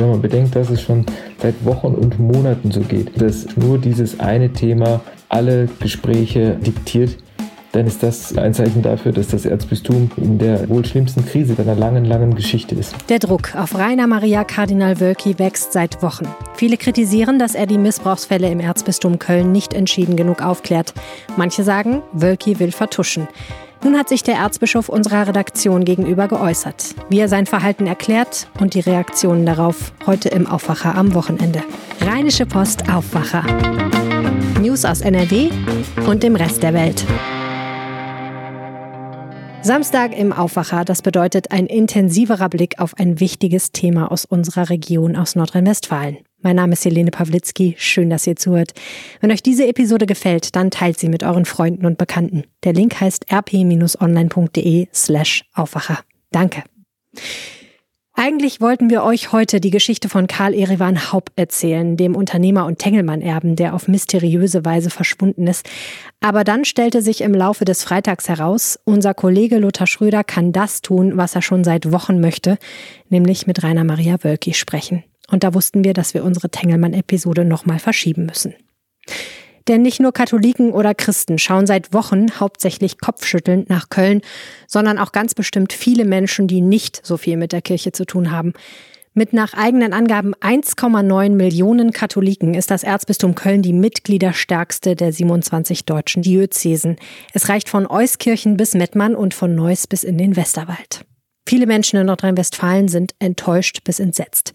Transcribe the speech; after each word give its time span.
Wenn 0.00 0.08
man 0.08 0.22
bedenkt, 0.22 0.56
dass 0.56 0.70
es 0.70 0.80
schon 0.80 1.04
seit 1.42 1.62
Wochen 1.62 1.88
und 1.88 2.18
Monaten 2.18 2.70
so 2.70 2.80
geht, 2.80 3.20
dass 3.20 3.54
nur 3.58 3.76
dieses 3.76 4.18
eine 4.18 4.50
Thema 4.50 5.02
alle 5.28 5.68
Gespräche 5.78 6.56
diktiert, 6.56 7.18
dann 7.72 7.86
ist 7.86 8.02
das 8.02 8.34
ein 8.38 8.54
Zeichen 8.54 8.80
dafür, 8.80 9.12
dass 9.12 9.28
das 9.28 9.44
Erzbistum 9.44 10.10
in 10.16 10.38
der 10.38 10.70
wohl 10.70 10.86
schlimmsten 10.86 11.26
Krise 11.26 11.54
seiner 11.54 11.74
langen, 11.74 12.06
langen 12.06 12.34
Geschichte 12.34 12.74
ist. 12.74 12.94
Der 13.10 13.18
Druck 13.18 13.54
auf 13.54 13.76
Rainer 13.76 14.06
Maria 14.06 14.42
Kardinal 14.42 15.00
Wölki 15.00 15.38
wächst 15.38 15.74
seit 15.74 16.02
Wochen. 16.02 16.26
Viele 16.54 16.78
kritisieren, 16.78 17.38
dass 17.38 17.54
er 17.54 17.66
die 17.66 17.76
Missbrauchsfälle 17.76 18.50
im 18.50 18.58
Erzbistum 18.58 19.18
Köln 19.18 19.52
nicht 19.52 19.74
entschieden 19.74 20.16
genug 20.16 20.42
aufklärt. 20.42 20.94
Manche 21.36 21.62
sagen, 21.62 22.00
Wölki 22.12 22.58
will 22.58 22.72
vertuschen. 22.72 23.28
Nun 23.82 23.96
hat 23.96 24.10
sich 24.10 24.22
der 24.22 24.34
Erzbischof 24.34 24.90
unserer 24.90 25.26
Redaktion 25.26 25.84
gegenüber 25.84 26.28
geäußert, 26.28 26.94
wie 27.08 27.18
er 27.18 27.28
sein 27.28 27.46
Verhalten 27.46 27.86
erklärt 27.86 28.48
und 28.60 28.74
die 28.74 28.80
Reaktionen 28.80 29.46
darauf 29.46 29.92
heute 30.06 30.28
im 30.28 30.46
Aufwacher 30.46 30.94
am 30.94 31.14
Wochenende. 31.14 31.62
Rheinische 32.02 32.44
Post 32.44 32.92
Aufwacher. 32.92 33.42
News 34.60 34.84
aus 34.84 35.00
NRW 35.00 35.48
und 36.06 36.22
dem 36.22 36.36
Rest 36.36 36.62
der 36.62 36.74
Welt. 36.74 37.06
Samstag 39.62 40.16
im 40.16 40.32
Aufwacher, 40.32 40.84
das 40.84 41.00
bedeutet 41.00 41.50
ein 41.50 41.66
intensiverer 41.66 42.50
Blick 42.50 42.78
auf 42.80 42.94
ein 42.98 43.18
wichtiges 43.18 43.72
Thema 43.72 44.12
aus 44.12 44.26
unserer 44.26 44.68
Region 44.68 45.16
aus 45.16 45.36
Nordrhein-Westfalen. 45.36 46.18
Mein 46.42 46.56
Name 46.56 46.72
ist 46.72 46.84
Helene 46.86 47.10
Pawlitzki, 47.10 47.74
schön, 47.78 48.08
dass 48.08 48.26
ihr 48.26 48.34
zuhört. 48.34 48.72
Wenn 49.20 49.30
euch 49.30 49.42
diese 49.42 49.66
Episode 49.66 50.06
gefällt, 50.06 50.56
dann 50.56 50.70
teilt 50.70 50.98
sie 50.98 51.10
mit 51.10 51.22
euren 51.22 51.44
Freunden 51.44 51.84
und 51.84 51.98
Bekannten. 51.98 52.44
Der 52.64 52.72
Link 52.72 52.98
heißt 52.98 53.30
rp-online.de 53.30 54.88
slash 54.94 55.44
Aufwacher. 55.52 55.98
Danke. 56.30 56.62
Eigentlich 58.14 58.60
wollten 58.60 58.90
wir 58.90 59.02
euch 59.02 59.32
heute 59.32 59.60
die 59.60 59.70
Geschichte 59.70 60.08
von 60.08 60.26
Karl 60.26 60.54
Erivan 60.54 61.12
Haupt 61.12 61.32
erzählen, 61.36 61.96
dem 61.96 62.14
Unternehmer 62.14 62.66
und 62.66 62.78
Tengelmann-Erben, 62.78 63.56
der 63.56 63.74
auf 63.74 63.88
mysteriöse 63.88 64.64
Weise 64.64 64.90
verschwunden 64.90 65.46
ist. 65.46 65.68
Aber 66.20 66.44
dann 66.44 66.64
stellte 66.64 67.02
sich 67.02 67.20
im 67.20 67.34
Laufe 67.34 67.64
des 67.64 67.82
Freitags 67.82 68.28
heraus, 68.28 68.78
unser 68.84 69.14
Kollege 69.14 69.58
Lothar 69.58 69.86
Schröder 69.86 70.24
kann 70.24 70.52
das 70.52 70.82
tun, 70.82 71.16
was 71.16 71.34
er 71.34 71.42
schon 71.42 71.64
seit 71.64 71.92
Wochen 71.92 72.20
möchte, 72.20 72.58
nämlich 73.08 73.46
mit 73.46 73.62
Rainer 73.62 73.84
Maria 73.84 74.16
Wölki 74.22 74.52
sprechen. 74.54 75.04
Und 75.30 75.44
da 75.44 75.54
wussten 75.54 75.84
wir, 75.84 75.94
dass 75.94 76.14
wir 76.14 76.24
unsere 76.24 76.50
Tengelmann-Episode 76.50 77.44
nochmal 77.44 77.78
verschieben 77.78 78.26
müssen. 78.26 78.54
Denn 79.68 79.82
nicht 79.82 80.00
nur 80.00 80.12
Katholiken 80.12 80.72
oder 80.72 80.94
Christen 80.94 81.38
schauen 81.38 81.66
seit 81.66 81.92
Wochen 81.92 82.40
hauptsächlich 82.40 82.98
kopfschüttelnd 82.98 83.68
nach 83.68 83.88
Köln, 83.88 84.20
sondern 84.66 84.98
auch 84.98 85.12
ganz 85.12 85.34
bestimmt 85.34 85.72
viele 85.72 86.04
Menschen, 86.04 86.48
die 86.48 86.60
nicht 86.60 87.04
so 87.04 87.16
viel 87.16 87.36
mit 87.36 87.52
der 87.52 87.62
Kirche 87.62 87.92
zu 87.92 88.04
tun 88.04 88.30
haben. 88.30 88.52
Mit 89.12 89.32
nach 89.32 89.54
eigenen 89.54 89.92
Angaben 89.92 90.34
1,9 90.36 91.30
Millionen 91.30 91.92
Katholiken 91.92 92.54
ist 92.54 92.70
das 92.70 92.84
Erzbistum 92.84 93.34
Köln 93.34 93.60
die 93.60 93.72
Mitgliederstärkste 93.72 94.94
der 94.94 95.12
27 95.12 95.84
deutschen 95.84 96.22
Diözesen. 96.22 96.96
Es 97.34 97.48
reicht 97.48 97.68
von 97.68 97.88
Euskirchen 97.88 98.56
bis 98.56 98.74
Mettmann 98.74 99.16
und 99.16 99.34
von 99.34 99.54
Neuss 99.54 99.88
bis 99.88 100.04
in 100.04 100.16
den 100.16 100.36
Westerwald. 100.36 101.04
Viele 101.48 101.66
Menschen 101.66 101.98
in 101.98 102.06
Nordrhein-Westfalen 102.06 102.86
sind 102.88 103.12
enttäuscht 103.18 103.82
bis 103.82 103.98
entsetzt. 103.98 104.52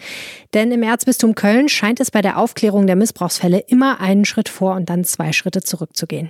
Denn 0.53 0.71
im 0.71 0.81
Erzbistum 0.81 1.35
Köln 1.35 1.67
scheint 1.67 1.99
es 1.99 2.09
bei 2.09 2.21
der 2.21 2.37
Aufklärung 2.37 2.87
der 2.87 2.95
Missbrauchsfälle 2.95 3.59
immer 3.67 3.99
einen 3.99 4.23
Schritt 4.23 4.47
vor 4.47 4.75
und 4.75 4.89
dann 4.89 5.03
zwei 5.03 5.33
Schritte 5.33 5.61
zurückzugehen. 5.61 6.29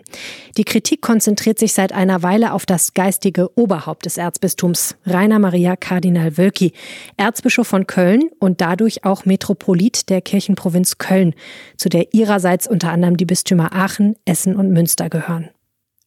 Die 0.57 0.63
Kritik 0.63 1.01
konzentriert 1.01 1.59
sich 1.59 1.73
seit 1.73 1.91
einer 1.91 2.23
Weile 2.23 2.53
auf 2.53 2.65
das 2.65 2.93
geistige 2.93 3.55
Oberhaupt 3.57 4.05
des 4.05 4.17
Erzbistums, 4.17 4.95
Rainer 5.05 5.39
Maria 5.39 5.75
Kardinal 5.75 6.37
Wölki, 6.37 6.73
Erzbischof 7.17 7.67
von 7.67 7.85
Köln 7.85 8.29
und 8.39 8.61
dadurch 8.61 9.03
auch 9.03 9.25
Metropolit 9.25 10.09
der 10.09 10.21
Kirchenprovinz 10.21 10.97
Köln, 10.97 11.35
zu 11.77 11.89
der 11.89 12.13
ihrerseits 12.13 12.67
unter 12.67 12.91
anderem 12.91 13.17
die 13.17 13.25
Bistümer 13.25 13.73
Aachen, 13.73 14.15
Essen 14.25 14.55
und 14.55 14.71
Münster 14.71 15.09
gehören. 15.09 15.49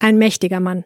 Ein 0.00 0.18
mächtiger 0.18 0.60
Mann 0.60 0.84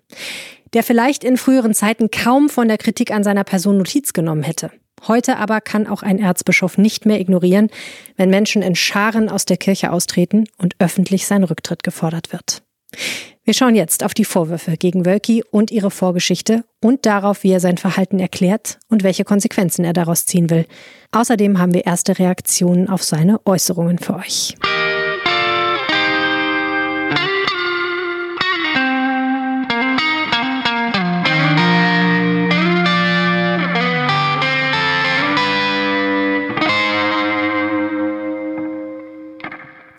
der 0.75 0.83
vielleicht 0.83 1.25
in 1.25 1.37
früheren 1.37 1.75
Zeiten 1.75 2.11
kaum 2.11 2.49
von 2.49 2.69
der 2.69 2.79
Kritik 2.79 3.11
an 3.11 3.25
seiner 3.25 3.45
Person 3.45 3.79
Notiz 3.79 4.13
genommen 4.13 4.43
hätte. 4.43 4.71
Heute 5.09 5.37
aber 5.37 5.61
kann 5.61 5.87
auch 5.87 6.03
ein 6.03 6.19
Erzbischof 6.19 6.79
nicht 6.79 7.07
mehr 7.07 7.21
ignorieren, 7.21 7.71
wenn 8.17 8.31
Menschen 8.31 8.63
in 8.63 8.77
Scharen 8.77 9.29
aus 9.29 9.47
der 9.47 9.57
Kirche 9.57 9.93
austreten 9.93 10.45
und 10.59 10.75
öffentlich 10.79 11.27
sein 11.27 11.45
Rücktritt 11.45 11.83
gefordert 11.83 12.33
wird. 12.33 12.63
Wir 13.45 13.55
schauen 13.55 13.75
jetzt 13.75 14.05
auf 14.05 14.15
die 14.15 14.25
Vorwürfe 14.25 14.77
gegen 14.77 15.05
Wölki 15.05 15.43
und 15.51 15.73
ihre 15.73 15.91
Vorgeschichte 15.91 16.65
und 16.81 17.07
darauf, 17.07 17.43
wie 17.43 17.51
er 17.51 17.59
sein 17.59 17.77
Verhalten 17.77 18.21
erklärt 18.21 18.79
und 18.89 19.03
welche 19.03 19.25
Konsequenzen 19.25 19.85
er 19.85 19.93
daraus 19.93 20.27
ziehen 20.27 20.49
will. 20.49 20.67
Außerdem 21.11 21.59
haben 21.59 21.75
wir 21.75 21.85
erste 21.85 22.21
Reaktionen 22.21 22.89
auf 22.89 23.03
seine 23.03 23.45
Äußerungen 23.45 23.99
für 23.99 24.15
euch. 24.15 24.55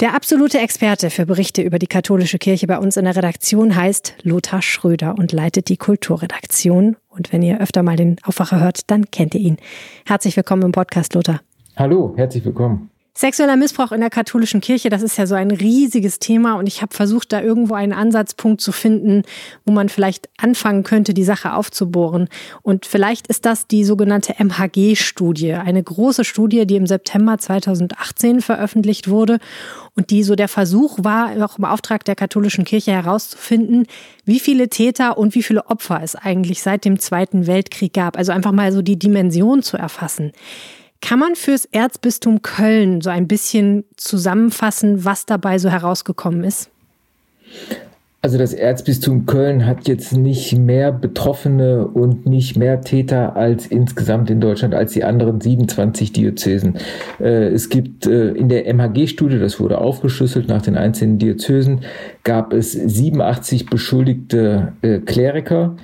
Der 0.03 0.15
absolute 0.15 0.59
Experte 0.59 1.09
für 1.09 1.25
Berichte 1.25 1.61
über 1.61 1.79
die 1.79 1.87
katholische 1.87 2.37
Kirche 2.37 2.67
bei 2.67 2.77
uns 2.77 2.97
in 2.97 3.05
der 3.05 3.15
Redaktion 3.15 3.73
heißt 3.73 4.15
Lothar 4.23 4.61
Schröder 4.61 5.15
und 5.17 5.31
leitet 5.31 5.69
die 5.69 5.77
Kulturredaktion. 5.77 6.97
Und 7.07 7.31
wenn 7.31 7.41
ihr 7.41 7.61
öfter 7.61 7.83
mal 7.83 7.95
den 7.95 8.17
Aufwacher 8.25 8.59
hört, 8.59 8.91
dann 8.91 9.09
kennt 9.11 9.33
ihr 9.33 9.39
ihn. 9.39 9.57
Herzlich 10.05 10.35
willkommen 10.35 10.63
im 10.63 10.71
Podcast, 10.73 11.13
Lothar. 11.13 11.39
Hallo, 11.77 12.15
herzlich 12.17 12.43
willkommen. 12.43 12.89
Sexueller 13.15 13.57
Missbrauch 13.57 13.91
in 13.91 14.01
der 14.01 14.09
katholischen 14.09 14.59
Kirche, 14.59 14.89
das 14.89 15.03
ist 15.03 15.17
ja 15.19 15.27
so 15.27 15.35
ein 15.35 15.51
riesiges 15.51 16.17
Thema 16.17 16.55
und 16.55 16.65
ich 16.65 16.81
habe 16.81 16.95
versucht, 16.95 17.31
da 17.31 17.41
irgendwo 17.41 17.75
einen 17.75 17.93
Ansatzpunkt 17.93 18.59
zu 18.59 18.71
finden, 18.71 19.21
wo 19.65 19.71
man 19.71 19.87
vielleicht 19.89 20.29
anfangen 20.37 20.81
könnte, 20.81 21.13
die 21.13 21.23
Sache 21.23 21.53
aufzubohren. 21.53 22.27
Und 22.63 22.87
vielleicht 22.87 23.27
ist 23.27 23.45
das 23.45 23.67
die 23.67 23.83
sogenannte 23.83 24.33
MHG-Studie, 24.43 25.53
eine 25.53 25.83
große 25.83 26.23
Studie, 26.23 26.65
die 26.65 26.75
im 26.75 26.87
September 26.87 27.37
2018 27.37 28.41
veröffentlicht 28.41 29.07
wurde 29.07 29.37
und 29.95 30.09
die 30.09 30.23
so 30.23 30.35
der 30.35 30.47
Versuch 30.47 30.97
war, 31.03 31.31
auch 31.45 31.59
im 31.59 31.65
Auftrag 31.65 32.05
der 32.05 32.15
katholischen 32.15 32.65
Kirche 32.65 32.93
herauszufinden, 32.93 33.85
wie 34.25 34.39
viele 34.39 34.69
Täter 34.69 35.19
und 35.19 35.35
wie 35.35 35.43
viele 35.43 35.67
Opfer 35.67 36.01
es 36.01 36.15
eigentlich 36.15 36.63
seit 36.63 36.83
dem 36.83 36.97
Zweiten 36.97 37.45
Weltkrieg 37.45 37.93
gab. 37.93 38.17
Also 38.17 38.31
einfach 38.31 38.53
mal 38.53 38.71
so 38.71 38.81
die 38.81 38.97
Dimension 38.97 39.61
zu 39.61 39.77
erfassen. 39.77 40.31
Kann 41.03 41.19
man 41.19 41.35
fürs 41.35 41.65
Erzbistum 41.65 42.41
Köln 42.43 43.01
so 43.01 43.09
ein 43.09 43.27
bisschen 43.27 43.83
zusammenfassen, 43.97 45.03
was 45.03 45.25
dabei 45.25 45.57
so 45.57 45.69
herausgekommen 45.69 46.45
ist? 46.45 46.69
Also 48.21 48.37
das 48.37 48.53
Erzbistum 48.53 49.25
Köln 49.25 49.65
hat 49.65 49.85
jetzt 49.89 50.15
nicht 50.15 50.57
mehr 50.57 50.93
Betroffene 50.93 51.85
und 51.85 52.25
nicht 52.25 52.55
mehr 52.55 52.79
Täter 52.79 53.35
als 53.35 53.67
insgesamt 53.67 54.29
in 54.29 54.39
Deutschland 54.39 54.73
als 54.73 54.93
die 54.93 55.03
anderen 55.03 55.41
27 55.41 56.13
Diözesen. 56.13 56.75
Äh, 57.19 57.47
es 57.47 57.67
gibt 57.67 58.05
äh, 58.05 58.29
in 58.29 58.47
der 58.47 58.73
MHG-Studie, 58.73 59.39
das 59.39 59.59
wurde 59.59 59.79
aufgeschlüsselt 59.79 60.47
nach 60.47 60.61
den 60.61 60.77
einzelnen 60.77 61.19
Diözesen, 61.19 61.81
gab 62.23 62.53
es 62.53 62.71
87 62.71 63.65
beschuldigte 63.65 64.71
äh, 64.81 64.99
Kleriker. 64.99 65.75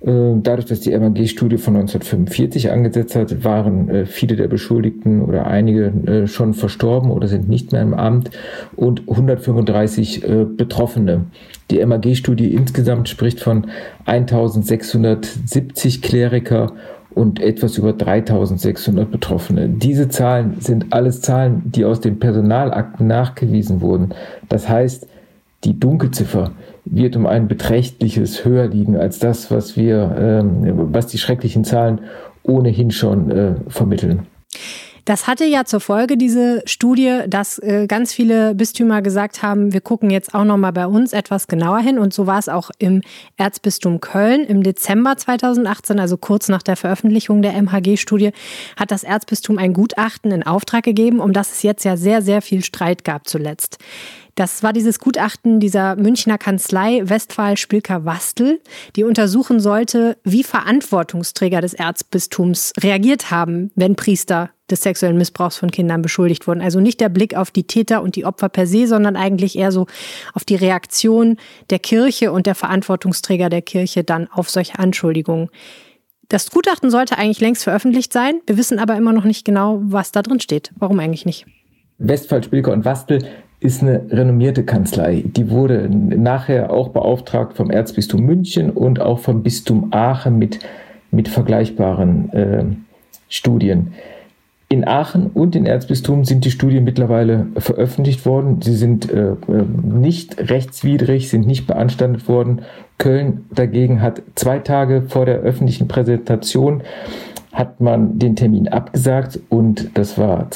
Äh, 0.00 0.34
dadurch, 0.42 0.66
dass 0.66 0.80
die 0.80 0.96
MAG-Studie 0.96 1.58
von 1.58 1.74
1945 1.74 2.70
angesetzt 2.70 3.16
hat, 3.16 3.44
waren 3.44 3.88
äh, 3.88 4.06
viele 4.06 4.36
der 4.36 4.46
Beschuldigten 4.46 5.22
oder 5.22 5.46
einige 5.46 5.86
äh, 5.86 6.26
schon 6.28 6.54
verstorben 6.54 7.10
oder 7.10 7.26
sind 7.26 7.48
nicht 7.48 7.72
mehr 7.72 7.82
im 7.82 7.94
Amt 7.94 8.30
und 8.76 9.08
135 9.08 10.24
Betroffene. 10.56 11.26
Die 11.70 11.84
MAG-Studie 11.84 12.52
insgesamt 12.52 13.08
spricht 13.08 13.40
von 13.40 13.66
1670 14.06 16.02
Kleriker 16.02 16.72
und 17.10 17.40
etwas 17.40 17.78
über 17.78 17.92
3600 17.92 19.10
Betroffene. 19.10 19.68
Diese 19.68 20.08
Zahlen 20.08 20.60
sind 20.60 20.92
alles 20.92 21.20
Zahlen, 21.20 21.62
die 21.64 21.84
aus 21.84 22.00
den 22.00 22.18
Personalakten 22.18 23.06
nachgewiesen 23.06 23.80
wurden. 23.80 24.14
Das 24.48 24.68
heißt, 24.68 25.08
die 25.64 25.78
Dunkelziffer 25.78 26.52
wird 26.90 27.16
um 27.16 27.26
ein 27.26 27.48
beträchtliches 27.48 28.44
höher 28.44 28.68
liegen 28.68 28.96
als 28.96 29.18
das, 29.18 29.50
was 29.50 29.76
wir, 29.76 30.14
ähm, 30.18 30.92
was 30.92 31.06
die 31.06 31.18
schrecklichen 31.18 31.64
Zahlen 31.64 32.00
ohnehin 32.42 32.90
schon 32.90 33.30
äh, 33.30 33.54
vermitteln. 33.68 34.26
Das 35.08 35.26
hatte 35.26 35.46
ja 35.46 35.64
zur 35.64 35.80
Folge 35.80 36.18
diese 36.18 36.60
Studie, 36.66 37.20
dass 37.28 37.58
äh, 37.60 37.86
ganz 37.86 38.12
viele 38.12 38.54
Bistümer 38.54 39.00
gesagt 39.00 39.42
haben, 39.42 39.72
wir 39.72 39.80
gucken 39.80 40.10
jetzt 40.10 40.34
auch 40.34 40.44
noch 40.44 40.58
mal 40.58 40.70
bei 40.70 40.86
uns 40.86 41.14
etwas 41.14 41.46
genauer 41.46 41.78
hin 41.78 41.98
und 41.98 42.12
so 42.12 42.26
war 42.26 42.38
es 42.38 42.50
auch 42.50 42.70
im 42.78 43.00
Erzbistum 43.38 44.02
Köln 44.02 44.44
im 44.44 44.62
Dezember 44.62 45.16
2018, 45.16 45.98
also 45.98 46.18
kurz 46.18 46.50
nach 46.50 46.62
der 46.62 46.76
Veröffentlichung 46.76 47.40
der 47.40 47.54
MHG-Studie, 47.54 48.32
hat 48.76 48.90
das 48.90 49.02
Erzbistum 49.02 49.56
ein 49.56 49.72
Gutachten 49.72 50.30
in 50.30 50.42
Auftrag 50.42 50.84
gegeben, 50.84 51.20
um 51.20 51.32
das 51.32 51.52
es 51.52 51.62
jetzt 51.62 51.84
ja 51.84 51.96
sehr 51.96 52.20
sehr 52.20 52.42
viel 52.42 52.62
Streit 52.62 53.02
gab 53.02 53.28
zuletzt. 53.28 53.78
Das 54.38 54.62
war 54.62 54.72
dieses 54.72 55.00
Gutachten 55.00 55.58
dieser 55.58 55.96
Münchner 55.96 56.38
Kanzlei 56.38 57.00
Westphal 57.02 57.56
Spilker 57.56 58.04
Wastel, 58.04 58.60
die 58.94 59.02
untersuchen 59.02 59.58
sollte, 59.58 60.16
wie 60.22 60.44
Verantwortungsträger 60.44 61.60
des 61.60 61.74
Erzbistums 61.74 62.72
reagiert 62.78 63.32
haben, 63.32 63.72
wenn 63.74 63.96
Priester 63.96 64.50
des 64.70 64.82
sexuellen 64.82 65.18
Missbrauchs 65.18 65.56
von 65.56 65.72
Kindern 65.72 66.02
beschuldigt 66.02 66.46
wurden. 66.46 66.60
Also 66.60 66.78
nicht 66.78 67.00
der 67.00 67.08
Blick 67.08 67.34
auf 67.34 67.50
die 67.50 67.64
Täter 67.64 68.00
und 68.00 68.14
die 68.14 68.24
Opfer 68.24 68.48
per 68.48 68.68
se, 68.68 68.86
sondern 68.86 69.16
eigentlich 69.16 69.58
eher 69.58 69.72
so 69.72 69.88
auf 70.34 70.44
die 70.44 70.54
Reaktion 70.54 71.36
der 71.70 71.80
Kirche 71.80 72.30
und 72.30 72.46
der 72.46 72.54
Verantwortungsträger 72.54 73.48
der 73.48 73.62
Kirche 73.62 74.04
dann 74.04 74.28
auf 74.28 74.50
solche 74.50 74.78
Anschuldigungen. 74.78 75.48
Das 76.28 76.48
Gutachten 76.52 76.92
sollte 76.92 77.18
eigentlich 77.18 77.40
längst 77.40 77.64
veröffentlicht 77.64 78.12
sein. 78.12 78.40
Wir 78.46 78.56
wissen 78.56 78.78
aber 78.78 78.94
immer 78.94 79.12
noch 79.12 79.24
nicht 79.24 79.44
genau, 79.44 79.80
was 79.82 80.12
da 80.12 80.22
drin 80.22 80.38
steht. 80.38 80.70
Warum 80.76 81.00
eigentlich 81.00 81.26
nicht? 81.26 81.44
Westphal, 81.98 82.44
Spilker 82.44 82.72
und 82.72 82.84
Wastel 82.84 83.28
ist 83.60 83.82
eine 83.82 84.06
renommierte 84.10 84.64
Kanzlei. 84.64 85.24
Die 85.26 85.50
wurde 85.50 85.88
nachher 85.90 86.72
auch 86.72 86.90
beauftragt 86.90 87.56
vom 87.56 87.70
Erzbistum 87.70 88.22
München 88.22 88.70
und 88.70 89.00
auch 89.00 89.18
vom 89.18 89.42
Bistum 89.42 89.88
Aachen 89.92 90.38
mit, 90.38 90.60
mit 91.10 91.28
vergleichbaren 91.28 92.32
äh, 92.32 92.64
Studien. 93.28 93.94
In 94.70 94.86
Aachen 94.86 95.28
und 95.28 95.56
in 95.56 95.64
Erzbistum 95.64 96.26
sind 96.26 96.44
die 96.44 96.50
Studien 96.50 96.84
mittlerweile 96.84 97.46
veröffentlicht 97.56 98.26
worden. 98.26 98.60
Sie 98.60 98.76
sind 98.76 99.10
äh, 99.10 99.34
nicht 99.82 100.50
rechtswidrig, 100.50 101.30
sind 101.30 101.46
nicht 101.46 101.66
beanstandet 101.66 102.28
worden. 102.28 102.60
Köln 102.98 103.46
dagegen 103.50 104.02
hat 104.02 104.22
zwei 104.34 104.58
Tage 104.58 105.04
vor 105.08 105.24
der 105.24 105.38
öffentlichen 105.38 105.88
Präsentation 105.88 106.82
hat 107.50 107.80
man 107.80 108.18
den 108.18 108.36
Termin 108.36 108.68
abgesagt 108.68 109.40
und 109.48 109.90
das 109.94 110.18
war 110.18 110.50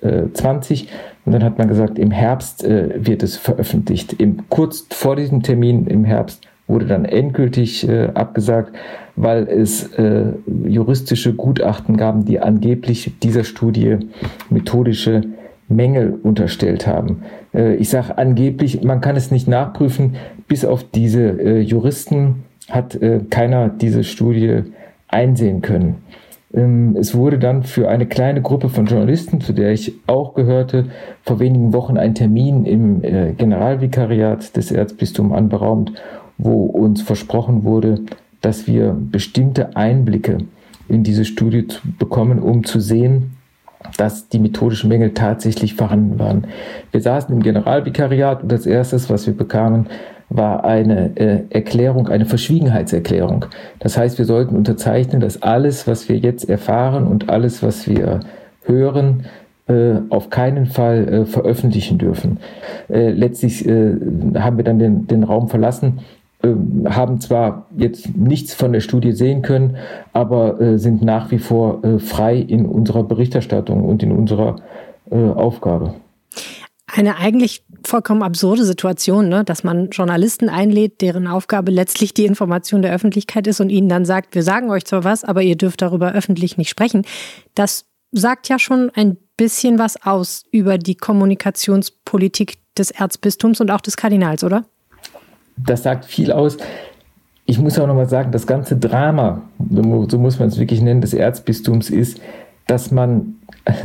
2020 0.00 0.88
und 1.24 1.32
dann 1.32 1.42
hat 1.42 1.58
man 1.58 1.68
gesagt, 1.68 1.98
im 1.98 2.10
Herbst 2.10 2.64
äh, 2.64 2.90
wird 2.96 3.22
es 3.22 3.36
veröffentlicht. 3.36 4.14
Im, 4.14 4.48
kurz 4.48 4.86
vor 4.90 5.16
diesem 5.16 5.42
Termin 5.42 5.86
im 5.86 6.04
Herbst 6.04 6.42
wurde 6.68 6.86
dann 6.86 7.04
endgültig 7.04 7.88
äh, 7.88 8.08
abgesagt, 8.14 8.74
weil 9.16 9.48
es 9.48 9.92
äh, 9.94 10.32
juristische 10.64 11.34
Gutachten 11.34 11.96
gaben, 11.96 12.24
die 12.24 12.40
angeblich 12.40 13.12
dieser 13.22 13.44
Studie 13.44 13.98
methodische 14.50 15.22
Mängel 15.68 16.18
unterstellt 16.22 16.86
haben. 16.86 17.22
Äh, 17.54 17.76
ich 17.76 17.88
sage 17.88 18.18
angeblich, 18.18 18.82
man 18.82 19.00
kann 19.00 19.16
es 19.16 19.30
nicht 19.30 19.48
nachprüfen. 19.48 20.16
Bis 20.48 20.64
auf 20.64 20.84
diese 20.84 21.22
äh, 21.22 21.60
Juristen 21.60 22.44
hat 22.70 22.94
äh, 22.96 23.20
keiner 23.30 23.68
diese 23.68 24.04
Studie 24.04 24.62
einsehen 25.08 25.62
können. 25.62 25.96
Ähm, 26.54 26.96
es 26.98 27.14
wurde 27.14 27.38
dann 27.38 27.62
für 27.62 27.88
eine 27.88 28.06
kleine 28.06 28.42
Gruppe 28.42 28.68
von 28.68 28.86
Journalisten, 28.86 29.40
zu 29.40 29.52
der 29.52 29.72
ich 29.72 29.94
auch 30.06 30.34
gehörte, 30.34 30.86
vor 31.22 31.40
wenigen 31.40 31.72
Wochen 31.72 31.96
ein 31.96 32.14
Termin 32.14 32.64
im 32.64 33.02
äh, 33.02 33.32
Generalvikariat 33.32 34.56
des 34.56 34.70
Erzbistums 34.70 35.34
anberaumt, 35.34 35.92
wo 36.38 36.64
uns 36.64 37.02
versprochen 37.02 37.64
wurde, 37.64 38.00
dass 38.40 38.66
wir 38.66 38.96
bestimmte 38.98 39.76
Einblicke 39.76 40.38
in 40.88 41.02
diese 41.02 41.24
Studie 41.24 41.66
bekommen, 41.98 42.38
um 42.38 42.64
zu 42.64 42.80
sehen, 42.80 43.32
dass 43.96 44.28
die 44.28 44.38
methodischen 44.38 44.88
Mängel 44.88 45.14
tatsächlich 45.14 45.74
vorhanden 45.74 46.18
waren. 46.18 46.46
Wir 46.90 47.00
saßen 47.00 47.34
im 47.34 47.42
Generalvikariat 47.42 48.42
und 48.42 48.52
das 48.52 48.66
erste, 48.66 48.96
was 49.08 49.26
wir 49.26 49.36
bekamen, 49.36 49.86
war 50.28 50.64
eine 50.64 51.16
äh, 51.16 51.42
Erklärung, 51.50 52.08
eine 52.08 52.26
Verschwiegenheitserklärung. 52.26 53.46
Das 53.78 53.96
heißt, 53.96 54.18
wir 54.18 54.24
sollten 54.24 54.56
unterzeichnen, 54.56 55.20
dass 55.20 55.42
alles, 55.42 55.86
was 55.86 56.08
wir 56.08 56.16
jetzt 56.16 56.48
erfahren 56.48 57.06
und 57.06 57.28
alles, 57.30 57.62
was 57.62 57.88
wir 57.88 58.20
hören, 58.64 59.24
äh, 59.68 59.96
auf 60.10 60.30
keinen 60.30 60.66
Fall 60.66 61.08
äh, 61.08 61.26
veröffentlichen 61.26 61.98
dürfen. 61.98 62.38
Äh, 62.88 63.10
letztlich 63.10 63.66
äh, 63.66 63.96
haben 64.36 64.58
wir 64.58 64.64
dann 64.64 64.78
den, 64.78 65.08
den 65.08 65.24
Raum 65.24 65.48
verlassen, 65.48 66.00
haben 66.84 67.20
zwar 67.20 67.66
jetzt 67.76 68.16
nichts 68.16 68.54
von 68.54 68.72
der 68.72 68.78
Studie 68.78 69.10
sehen 69.10 69.42
können, 69.42 69.78
aber 70.12 70.78
sind 70.78 71.02
nach 71.02 71.32
wie 71.32 71.38
vor 71.38 71.80
frei 71.98 72.36
in 72.36 72.66
unserer 72.66 73.02
Berichterstattung 73.02 73.84
und 73.84 74.04
in 74.04 74.12
unserer 74.12 74.56
Aufgabe. 75.10 75.94
Eine 76.94 77.16
eigentlich 77.16 77.64
vollkommen 77.86 78.22
absurde 78.22 78.64
Situation, 78.64 79.28
ne? 79.28 79.44
dass 79.44 79.64
man 79.64 79.90
Journalisten 79.90 80.48
einlädt, 80.48 81.00
deren 81.00 81.26
Aufgabe 81.26 81.70
letztlich 81.70 82.14
die 82.14 82.26
Information 82.26 82.82
der 82.82 82.92
Öffentlichkeit 82.92 83.46
ist 83.46 83.60
und 83.60 83.70
ihnen 83.70 83.88
dann 83.88 84.04
sagt, 84.04 84.34
wir 84.34 84.42
sagen 84.42 84.70
euch 84.70 84.84
zwar 84.84 85.04
was, 85.04 85.24
aber 85.24 85.42
ihr 85.42 85.56
dürft 85.56 85.82
darüber 85.82 86.12
öffentlich 86.12 86.56
nicht 86.58 86.68
sprechen. 86.68 87.04
Das 87.54 87.86
sagt 88.12 88.48
ja 88.48 88.58
schon 88.58 88.90
ein 88.94 89.16
bisschen 89.36 89.78
was 89.78 90.02
aus 90.02 90.44
über 90.50 90.78
die 90.78 90.94
Kommunikationspolitik 90.94 92.58
des 92.76 92.90
Erzbistums 92.90 93.60
und 93.60 93.70
auch 93.70 93.80
des 93.80 93.96
Kardinals, 93.96 94.44
oder? 94.44 94.64
Das 95.56 95.82
sagt 95.82 96.04
viel 96.04 96.32
aus. 96.32 96.56
Ich 97.44 97.58
muss 97.58 97.78
auch 97.78 97.86
nochmal 97.86 98.08
sagen, 98.08 98.32
das 98.32 98.46
ganze 98.46 98.76
Drama, 98.76 99.42
so 99.70 100.18
muss 100.18 100.38
man 100.38 100.48
es 100.48 100.58
wirklich 100.58 100.80
nennen, 100.80 101.00
des 101.00 101.14
Erzbistums 101.14 101.90
ist, 101.90 102.20
dass 102.66 102.90
man 102.90 103.35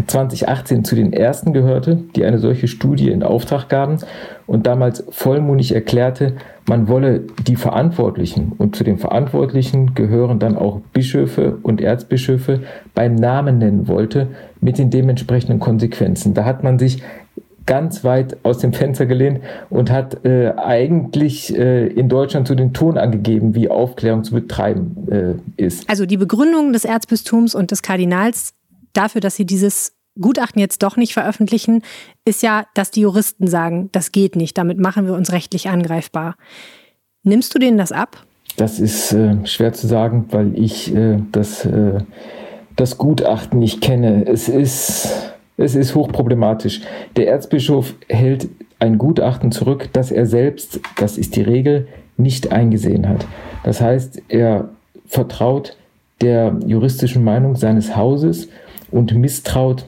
2018 0.08 0.84
zu 0.84 0.96
den 0.96 1.12
ersten 1.12 1.54
gehörte, 1.54 2.04
die 2.16 2.24
eine 2.24 2.38
solche 2.38 2.68
Studie 2.68 3.10
in 3.10 3.24
Auftrag 3.24 3.68
gaben 3.68 3.98
und 4.46 4.68
damals 4.68 5.04
vollmundig 5.10 5.74
erklärte, 5.74 6.36
man 6.68 6.88
wolle 6.88 7.24
die 7.48 7.56
Verantwortlichen 7.56 8.54
und 8.58 8.76
zu 8.76 8.84
den 8.84 9.00
Verantwortlichen 9.00 9.96
gehören 9.96 10.38
dann 10.38 10.56
auch 10.56 10.82
Bischöfe 10.94 11.58
und 11.64 11.82
Erzbischöfe 11.82 12.62
beim 12.94 13.16
Namen 13.16 13.58
nennen 13.58 13.88
wollte 13.88 14.28
mit 14.60 14.78
den 14.78 14.92
dementsprechenden 14.92 15.60
Konsequenzen. 15.60 16.36
Da 16.36 16.46
hat 16.46 16.64
man 16.64 16.78
sich 16.78 17.02
ganz 17.66 18.04
weit 18.04 18.38
aus 18.44 18.60
dem 18.60 18.74
Fenster 18.74 19.06
gelehnt 19.06 19.42
und 19.70 19.92
hat 19.92 20.26
äh, 20.26 20.54
eigentlich 20.58 21.58
äh, 21.58 21.88
in 21.88 22.10
Deutschland 22.10 22.48
so 22.48 22.56
den 22.56 22.74
Ton 22.74 22.98
angegeben, 22.98 23.56
wie 23.56 23.70
Aufklärung 23.70 24.24
zu 24.24 24.34
betreiben 24.34 25.40
äh, 25.58 25.64
ist. 25.64 25.90
Also 25.90 26.06
die 26.06 26.18
Begründung 26.18 26.74
des 26.74 26.86
Erzbistums 26.86 27.56
und 27.56 27.72
des 27.72 27.82
Kardinals 27.82 28.54
dafür, 28.94 29.22
dass 29.22 29.36
sie 29.36 29.46
dieses 29.46 29.94
Gutachten 30.20 30.60
jetzt 30.60 30.84
doch 30.84 30.98
nicht 30.98 31.14
veröffentlichen, 31.14 31.84
ist 32.26 32.44
ja, 32.44 32.66
dass 32.74 32.92
die 32.92 33.02
Juristen 33.02 33.48
sagen, 33.48 33.90
das 33.92 34.12
geht 34.12 34.36
nicht, 34.36 34.58
damit 34.58 34.80
machen 34.80 35.06
wir 35.06 35.14
uns 35.14 35.32
rechtlich 35.32 35.70
angreifbar. 35.70 36.36
Nimmst 37.24 37.54
du 37.56 37.60
denen 37.60 37.78
das 37.78 37.92
ab? 37.92 38.26
Das 38.58 38.80
ist 38.80 39.14
äh, 39.14 39.46
schwer 39.46 39.74
zu 39.74 39.88
sagen, 39.88 40.26
weil 40.32 40.58
ich 40.58 40.94
äh, 40.94 41.20
das, 41.32 41.66
äh, 41.66 42.00
das 42.76 42.98
Gutachten 42.98 43.60
nicht 43.60 43.82
kenne. 43.82 44.26
Es 44.28 44.50
ist, 44.50 45.34
es 45.58 45.76
ist 45.76 45.96
hochproblematisch. 45.96 46.82
Der 47.16 47.30
Erzbischof 47.30 47.94
hält 48.10 48.50
ein 48.80 48.98
Gutachten 48.98 49.52
zurück, 49.52 49.90
das 49.94 50.12
er 50.12 50.26
selbst, 50.26 50.80
das 50.98 51.18
ist 51.18 51.36
die 51.36 51.44
Regel, 51.44 51.88
nicht 52.18 52.52
eingesehen 52.52 53.08
hat. 53.08 53.26
Das 53.64 53.80
heißt, 53.80 54.22
er 54.28 54.70
vertraut 55.06 55.78
der 56.20 56.58
juristischen 56.66 57.24
Meinung 57.24 57.56
seines 57.56 57.96
Hauses 57.96 58.50
und 58.92 59.14
misstraut 59.16 59.86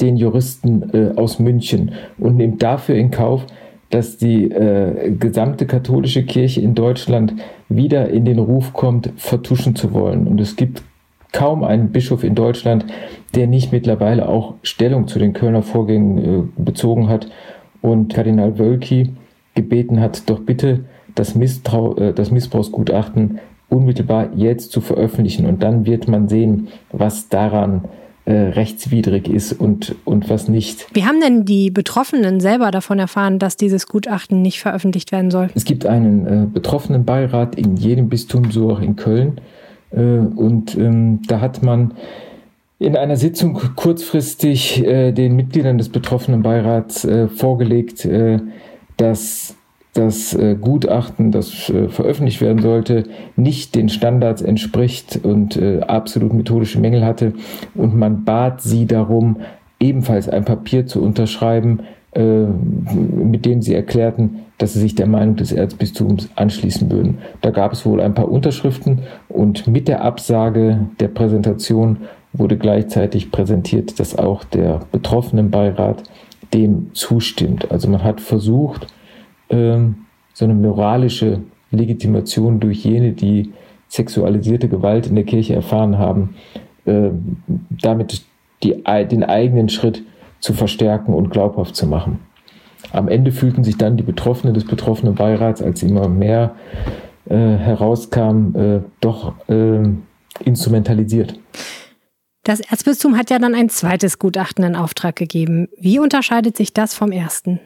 den 0.00 0.16
Juristen 0.16 0.90
äh, 0.92 1.16
aus 1.16 1.38
München 1.38 1.92
und 2.18 2.36
nimmt 2.36 2.62
dafür 2.62 2.96
in 2.96 3.10
Kauf, 3.10 3.46
dass 3.90 4.18
die 4.18 4.50
äh, 4.50 5.10
gesamte 5.10 5.66
katholische 5.66 6.24
Kirche 6.24 6.60
in 6.60 6.74
Deutschland 6.74 7.34
wieder 7.68 8.10
in 8.10 8.24
den 8.24 8.38
Ruf 8.38 8.72
kommt, 8.72 9.12
vertuschen 9.16 9.76
zu 9.76 9.92
wollen. 9.94 10.26
Und 10.26 10.40
es 10.40 10.56
gibt 10.56 10.82
kaum 11.32 11.64
einen 11.64 11.90
Bischof 11.90 12.24
in 12.24 12.34
Deutschland, 12.34 12.86
der 13.34 13.46
nicht 13.46 13.72
mittlerweile 13.72 14.28
auch 14.28 14.54
Stellung 14.62 15.08
zu 15.08 15.18
den 15.18 15.32
Kölner 15.32 15.62
Vorgängen 15.62 16.18
äh, 16.18 16.62
bezogen 16.62 17.08
hat 17.08 17.28
und 17.80 18.12
Kardinal 18.12 18.58
Wölki 18.58 19.12
gebeten 19.54 20.00
hat, 20.00 20.28
doch 20.28 20.40
bitte 20.40 20.84
das, 21.14 21.34
Misstrau 21.34 21.96
äh, 21.96 22.12
das 22.12 22.30
Missbrauchsgutachten 22.30 23.38
unmittelbar 23.70 24.30
jetzt 24.34 24.72
zu 24.72 24.80
veröffentlichen. 24.80 25.46
Und 25.46 25.62
dann 25.62 25.86
wird 25.86 26.08
man 26.08 26.28
sehen, 26.28 26.68
was 26.90 27.28
daran 27.28 27.84
äh, 27.84 28.07
rechtswidrig 28.32 29.28
ist 29.28 29.52
und, 29.52 29.94
und 30.04 30.28
was 30.28 30.48
nicht. 30.48 30.86
Wie 30.92 31.04
haben 31.04 31.20
denn 31.20 31.44
die 31.44 31.70
Betroffenen 31.70 32.40
selber 32.40 32.70
davon 32.70 32.98
erfahren, 32.98 33.38
dass 33.38 33.56
dieses 33.56 33.86
Gutachten 33.86 34.42
nicht 34.42 34.60
veröffentlicht 34.60 35.12
werden 35.12 35.30
soll? 35.30 35.48
Es 35.54 35.64
gibt 35.64 35.86
einen 35.86 36.26
äh, 36.26 36.46
Betroffenenbeirat 36.46 37.56
in 37.56 37.76
jedem 37.76 38.08
Bistum, 38.08 38.50
so 38.50 38.70
auch 38.70 38.80
in 38.80 38.96
Köln. 38.96 39.40
Äh, 39.90 40.00
und 40.00 40.76
ähm, 40.76 41.22
da 41.26 41.40
hat 41.40 41.62
man 41.62 41.94
in 42.78 42.96
einer 42.96 43.16
Sitzung 43.16 43.60
kurzfristig 43.74 44.84
äh, 44.84 45.12
den 45.12 45.34
Mitgliedern 45.34 45.78
des 45.78 45.88
betroffenen 45.88 46.42
Beirats 46.42 47.04
äh, 47.04 47.28
vorgelegt, 47.28 48.04
äh, 48.04 48.38
dass 48.96 49.56
das 49.94 50.34
äh, 50.34 50.56
Gutachten, 50.60 51.32
das 51.32 51.70
äh, 51.70 51.88
veröffentlicht 51.88 52.40
werden 52.40 52.62
sollte, 52.62 53.04
nicht 53.36 53.74
den 53.74 53.88
Standards 53.88 54.42
entspricht 54.42 55.20
und 55.22 55.56
äh, 55.56 55.80
absolut 55.80 56.32
methodische 56.32 56.80
Mängel 56.80 57.04
hatte. 57.04 57.32
Und 57.74 57.96
man 57.96 58.24
bat 58.24 58.62
sie 58.62 58.86
darum, 58.86 59.38
ebenfalls 59.80 60.28
ein 60.28 60.44
Papier 60.44 60.86
zu 60.86 61.02
unterschreiben, 61.02 61.80
mit 62.14 63.44
dem 63.44 63.60
sie 63.62 63.74
erklärten, 63.74 64.40
dass 64.56 64.72
sie 64.72 64.80
sich 64.80 64.94
der 64.96 65.06
Meinung 65.06 65.36
des 65.36 65.52
Erzbistums 65.52 66.30
anschließen 66.34 66.90
würden. 66.90 67.18
Da 67.42 67.50
gab 67.50 67.72
es 67.72 67.86
wohl 67.86 68.00
ein 68.00 68.14
paar 68.14 68.28
Unterschriften 68.28 69.00
und 69.28 69.68
mit 69.68 69.86
der 69.86 70.02
Absage 70.02 70.88
der 70.98 71.08
Präsentation 71.08 71.98
wurde 72.32 72.56
gleichzeitig 72.56 73.30
präsentiert, 73.30 74.00
dass 74.00 74.18
auch 74.18 74.42
der 74.44 74.80
betroffenen 74.90 75.50
Beirat 75.50 76.02
dem 76.54 76.90
zustimmt. 76.94 77.70
Also 77.70 77.88
man 77.88 78.02
hat 78.02 78.20
versucht, 78.20 78.86
ähm, 79.50 80.06
so 80.32 80.44
eine 80.44 80.54
moralische 80.54 81.40
Legitimation 81.70 82.60
durch 82.60 82.84
jene, 82.84 83.12
die 83.12 83.52
sexualisierte 83.88 84.68
Gewalt 84.68 85.06
in 85.06 85.14
der 85.14 85.24
Kirche 85.24 85.54
erfahren 85.54 85.98
haben, 85.98 86.34
äh, 86.84 87.10
damit 87.82 88.22
die, 88.62 88.82
den 88.82 89.24
eigenen 89.24 89.68
Schritt 89.68 90.02
zu 90.40 90.52
verstärken 90.52 91.14
und 91.14 91.30
glaubhaft 91.30 91.74
zu 91.74 91.86
machen. 91.86 92.20
Am 92.92 93.08
Ende 93.08 93.32
fühlten 93.32 93.64
sich 93.64 93.76
dann 93.76 93.96
die 93.96 94.02
Betroffenen 94.02 94.54
des 94.54 94.64
betroffenen 94.64 95.14
Beirats, 95.14 95.60
als 95.60 95.82
immer 95.82 96.08
mehr 96.08 96.54
äh, 97.28 97.34
herauskam, 97.34 98.54
äh, 98.54 98.80
doch 99.00 99.34
äh, 99.48 99.82
instrumentalisiert. 100.44 101.38
Das 102.48 102.60
Erzbistum 102.60 103.18
hat 103.18 103.28
ja 103.28 103.38
dann 103.38 103.54
ein 103.54 103.68
zweites 103.68 104.18
Gutachten 104.18 104.64
in 104.64 104.74
Auftrag 104.74 105.16
gegeben. 105.16 105.68
Wie 105.78 105.98
unterscheidet 105.98 106.56
sich 106.56 106.72
das 106.72 106.94
vom 106.94 107.12
ersten? 107.12 107.60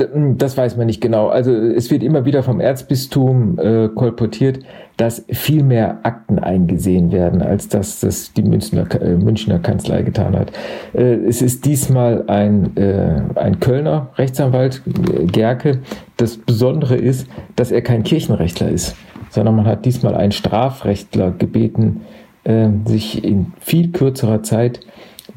Hm, 0.00 0.38
das 0.38 0.56
weiß 0.56 0.78
man 0.78 0.86
nicht 0.86 1.02
genau. 1.02 1.28
Also 1.28 1.52
es 1.52 1.90
wird 1.90 2.02
immer 2.02 2.24
wieder 2.24 2.42
vom 2.42 2.58
Erzbistum 2.58 3.58
äh, 3.58 3.88
kolportiert, 3.88 4.60
dass 4.96 5.22
viel 5.28 5.62
mehr 5.62 5.98
Akten 6.04 6.38
eingesehen 6.38 7.12
werden, 7.12 7.42
als 7.42 7.68
dass 7.68 8.00
das 8.00 8.32
die 8.32 8.42
Münchner, 8.42 8.86
äh, 9.02 9.16
Münchner 9.16 9.58
Kanzlei 9.58 10.00
getan 10.00 10.34
hat. 10.34 10.50
Äh, 10.94 11.16
es 11.26 11.42
ist 11.42 11.66
diesmal 11.66 12.24
ein, 12.26 12.74
äh, 12.78 13.20
ein 13.34 13.60
Kölner 13.60 14.12
Rechtsanwalt, 14.16 14.80
äh, 14.86 15.26
Gerke. 15.26 15.80
Das 16.16 16.38
Besondere 16.38 16.96
ist, 16.96 17.28
dass 17.54 17.70
er 17.70 17.82
kein 17.82 18.02
Kirchenrechtler 18.02 18.70
ist, 18.70 18.96
sondern 19.28 19.56
man 19.56 19.66
hat 19.66 19.84
diesmal 19.84 20.14
einen 20.14 20.32
Strafrechtler 20.32 21.32
gebeten, 21.32 22.00
äh, 22.46 22.68
sich 22.84 23.24
in 23.24 23.52
viel 23.60 23.92
kürzerer 23.92 24.42
Zeit 24.42 24.80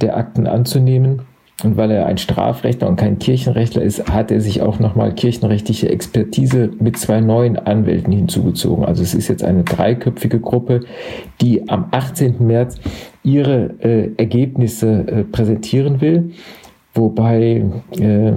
der 0.01 0.17
Akten 0.17 0.47
anzunehmen 0.47 1.23
und 1.63 1.75
weil 1.75 1.91
er 1.91 2.05
ein 2.05 2.17
Strafrechtler 2.17 2.87
und 2.87 2.95
kein 2.95 3.19
Kirchenrechtler 3.19 3.81
ist, 3.81 4.09
hat 4.09 4.31
er 4.31 4.39
sich 4.39 4.61
auch 4.61 4.79
nochmal 4.79 5.13
kirchenrechtliche 5.13 5.89
Expertise 5.89 6.71
mit 6.79 6.97
zwei 6.97 7.19
neuen 7.19 7.57
Anwälten 7.57 8.13
hinzugezogen. 8.13 8.85
Also 8.85 9.03
es 9.03 9.13
ist 9.13 9.27
jetzt 9.27 9.43
eine 9.43 9.63
dreiköpfige 9.63 10.39
Gruppe, 10.39 10.81
die 11.41 11.67
am 11.67 11.87
18. 11.91 12.35
März 12.45 12.79
ihre 13.23 13.75
äh, 13.81 14.11
Ergebnisse 14.15 15.05
äh, 15.07 15.23
präsentieren 15.25 15.99
will, 15.99 16.31
wobei 16.93 17.65
äh, 17.99 18.31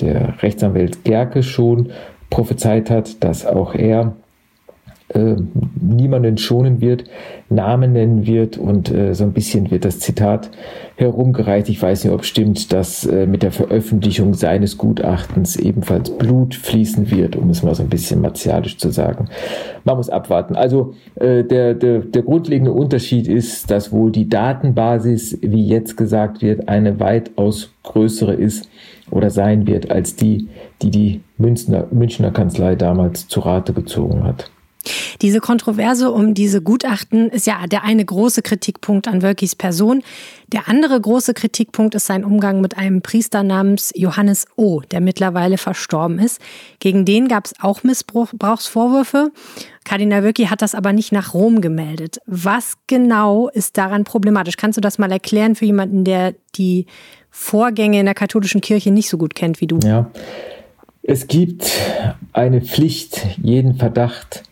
der 0.00 0.40
Rechtsanwalt 0.40 1.04
Gerke 1.04 1.42
schon 1.42 1.90
prophezeit 2.30 2.88
hat, 2.88 3.24
dass 3.24 3.44
auch 3.44 3.74
er 3.74 4.14
äh, 5.14 5.36
niemanden 5.80 6.38
schonen 6.38 6.80
wird, 6.80 7.04
Namen 7.48 7.92
nennen 7.92 8.26
wird 8.26 8.58
und 8.58 8.92
äh, 8.92 9.14
so 9.14 9.24
ein 9.24 9.32
bisschen 9.32 9.70
wird 9.70 9.84
das 9.84 9.98
Zitat 9.98 10.50
herumgereicht. 10.96 11.68
Ich 11.68 11.82
weiß 11.82 12.04
nicht, 12.04 12.12
ob 12.12 12.24
stimmt, 12.24 12.72
dass 12.72 13.06
äh, 13.06 13.26
mit 13.26 13.42
der 13.42 13.50
Veröffentlichung 13.50 14.34
seines 14.34 14.78
Gutachtens 14.78 15.56
ebenfalls 15.56 16.10
Blut 16.10 16.54
fließen 16.54 17.10
wird, 17.10 17.36
um 17.36 17.50
es 17.50 17.62
mal 17.62 17.74
so 17.74 17.82
ein 17.82 17.88
bisschen 17.88 18.20
martialisch 18.20 18.78
zu 18.78 18.90
sagen. 18.90 19.28
Man 19.84 19.96
muss 19.96 20.10
abwarten. 20.10 20.54
Also 20.54 20.94
äh, 21.16 21.42
der, 21.42 21.74
der, 21.74 22.00
der 22.00 22.22
grundlegende 22.22 22.72
Unterschied 22.72 23.26
ist, 23.26 23.70
dass 23.70 23.92
wohl 23.92 24.12
die 24.12 24.28
Datenbasis, 24.28 25.38
wie 25.42 25.66
jetzt 25.66 25.96
gesagt 25.96 26.42
wird, 26.42 26.68
eine 26.68 27.00
weitaus 27.00 27.72
größere 27.82 28.34
ist 28.34 28.68
oder 29.10 29.30
sein 29.30 29.66
wird 29.66 29.90
als 29.90 30.14
die, 30.14 30.48
die 30.82 30.90
die 30.90 31.20
Münchner, 31.36 31.86
Münchner 31.90 32.30
Kanzlei 32.30 32.76
damals 32.76 33.26
zu 33.26 33.40
Rate 33.40 33.72
gezogen 33.72 34.22
hat. 34.22 34.50
Diese 35.20 35.40
Kontroverse 35.40 36.10
um 36.10 36.34
diese 36.34 36.62
Gutachten 36.62 37.28
ist 37.28 37.46
ja 37.46 37.66
der 37.66 37.84
eine 37.84 38.04
große 38.04 38.42
Kritikpunkt 38.42 39.08
an 39.08 39.22
Wölkis 39.22 39.54
Person. 39.54 40.02
Der 40.48 40.68
andere 40.68 41.00
große 41.00 41.34
Kritikpunkt 41.34 41.94
ist 41.94 42.06
sein 42.06 42.24
Umgang 42.24 42.60
mit 42.60 42.76
einem 42.76 43.02
Priester 43.02 43.42
namens 43.42 43.92
Johannes 43.94 44.46
O., 44.56 44.80
der 44.80 45.00
mittlerweile 45.00 45.58
verstorben 45.58 46.18
ist. 46.18 46.40
Gegen 46.78 47.04
den 47.04 47.28
gab 47.28 47.46
es 47.46 47.54
auch 47.60 47.82
Missbrauchsvorwürfe. 47.82 49.30
Kardinal 49.84 50.24
Wölki 50.24 50.46
hat 50.46 50.62
das 50.62 50.74
aber 50.74 50.92
nicht 50.92 51.12
nach 51.12 51.34
Rom 51.34 51.60
gemeldet. 51.60 52.18
Was 52.26 52.74
genau 52.86 53.48
ist 53.48 53.76
daran 53.76 54.04
problematisch? 54.04 54.56
Kannst 54.56 54.76
du 54.76 54.80
das 54.80 54.98
mal 54.98 55.12
erklären 55.12 55.54
für 55.54 55.66
jemanden, 55.66 56.04
der 56.04 56.34
die 56.54 56.86
Vorgänge 57.30 58.00
in 58.00 58.06
der 58.06 58.14
katholischen 58.14 58.60
Kirche 58.60 58.90
nicht 58.90 59.08
so 59.08 59.18
gut 59.18 59.34
kennt 59.34 59.60
wie 59.60 59.66
du? 59.66 59.78
Ja. 59.84 60.10
Es 61.02 61.26
gibt 61.26 61.70
eine 62.32 62.60
Pflicht, 62.60 63.26
jeden 63.42 63.76
Verdacht 63.76 64.42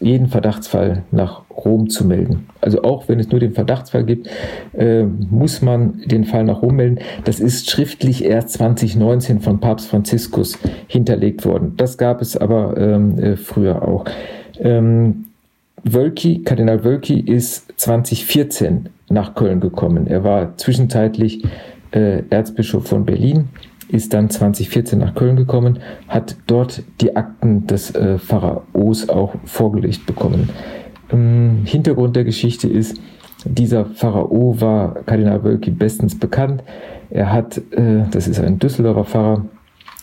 jeden 0.00 0.28
Verdachtsfall 0.28 1.04
nach 1.10 1.42
Rom 1.50 1.88
zu 1.88 2.06
melden. 2.06 2.48
Also 2.60 2.82
auch 2.82 3.08
wenn 3.08 3.18
es 3.20 3.30
nur 3.30 3.40
den 3.40 3.52
Verdachtsfall 3.52 4.04
gibt, 4.04 4.28
äh, 4.72 5.04
muss 5.04 5.62
man 5.62 6.02
den 6.06 6.24
Fall 6.24 6.44
nach 6.44 6.62
Rom 6.62 6.76
melden. 6.76 6.98
Das 7.24 7.40
ist 7.40 7.70
schriftlich 7.70 8.24
erst 8.24 8.50
2019 8.50 9.40
von 9.40 9.60
Papst 9.60 9.88
Franziskus 9.88 10.58
hinterlegt 10.86 11.44
worden. 11.44 11.74
Das 11.76 11.98
gab 11.98 12.20
es 12.20 12.36
aber 12.36 12.76
ähm, 12.76 13.18
äh, 13.18 13.36
früher 13.36 13.86
auch. 13.86 14.04
Ähm, 14.58 15.26
Wölki, 15.82 16.42
Kardinal 16.42 16.84
Wölki 16.84 17.20
ist 17.20 17.72
2014 17.76 18.90
nach 19.08 19.34
Köln 19.34 19.60
gekommen. 19.60 20.06
Er 20.06 20.24
war 20.24 20.56
zwischenzeitlich 20.56 21.42
äh, 21.92 22.22
Erzbischof 22.30 22.86
von 22.86 23.04
Berlin 23.04 23.48
ist 23.92 24.14
dann 24.14 24.30
2014 24.30 24.98
nach 24.98 25.14
Köln 25.14 25.36
gekommen, 25.36 25.80
hat 26.08 26.36
dort 26.46 26.82
die 27.00 27.16
Akten 27.16 27.66
des 27.66 27.94
äh, 27.94 28.18
Pharaos 28.18 29.08
auch 29.08 29.34
vorgelegt 29.44 30.06
bekommen. 30.06 30.50
Ähm, 31.12 31.62
Hintergrund 31.64 32.16
der 32.16 32.24
Geschichte 32.24 32.68
ist, 32.68 33.00
dieser 33.44 33.86
Pharao 33.86 34.60
war 34.60 34.94
Kardinal 35.06 35.42
Wölki 35.44 35.70
bestens 35.70 36.18
bekannt. 36.18 36.62
Er 37.10 37.32
hat, 37.32 37.58
äh, 37.72 38.02
das 38.10 38.28
ist 38.28 38.38
ein 38.38 38.58
Düsseldorfer 38.58 39.04
Pfarrer, 39.04 39.44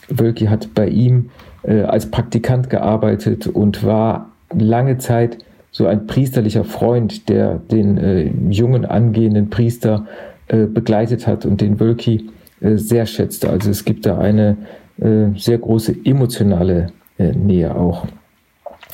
Wölki 0.08 0.46
hat 0.46 0.74
bei 0.74 0.88
ihm 0.88 1.30
äh, 1.62 1.82
als 1.82 2.10
Praktikant 2.10 2.70
gearbeitet 2.70 3.46
und 3.46 3.84
war 3.84 4.30
lange 4.52 4.98
Zeit 4.98 5.38
so 5.70 5.86
ein 5.86 6.06
priesterlicher 6.06 6.64
Freund, 6.64 7.28
der 7.28 7.56
den 7.56 7.98
äh, 7.98 8.30
jungen 8.50 8.84
angehenden 8.84 9.50
Priester 9.50 10.06
äh, 10.48 10.64
begleitet 10.64 11.26
hat 11.26 11.44
und 11.44 11.60
den 11.60 11.78
Wölki 11.78 12.30
sehr 12.60 13.06
schätzte. 13.06 13.50
Also 13.50 13.70
es 13.70 13.84
gibt 13.84 14.06
da 14.06 14.18
eine 14.18 14.56
äh, 15.00 15.28
sehr 15.36 15.58
große 15.58 15.94
emotionale 16.04 16.88
äh, 17.18 17.32
Nähe 17.32 17.74
auch. 17.74 18.06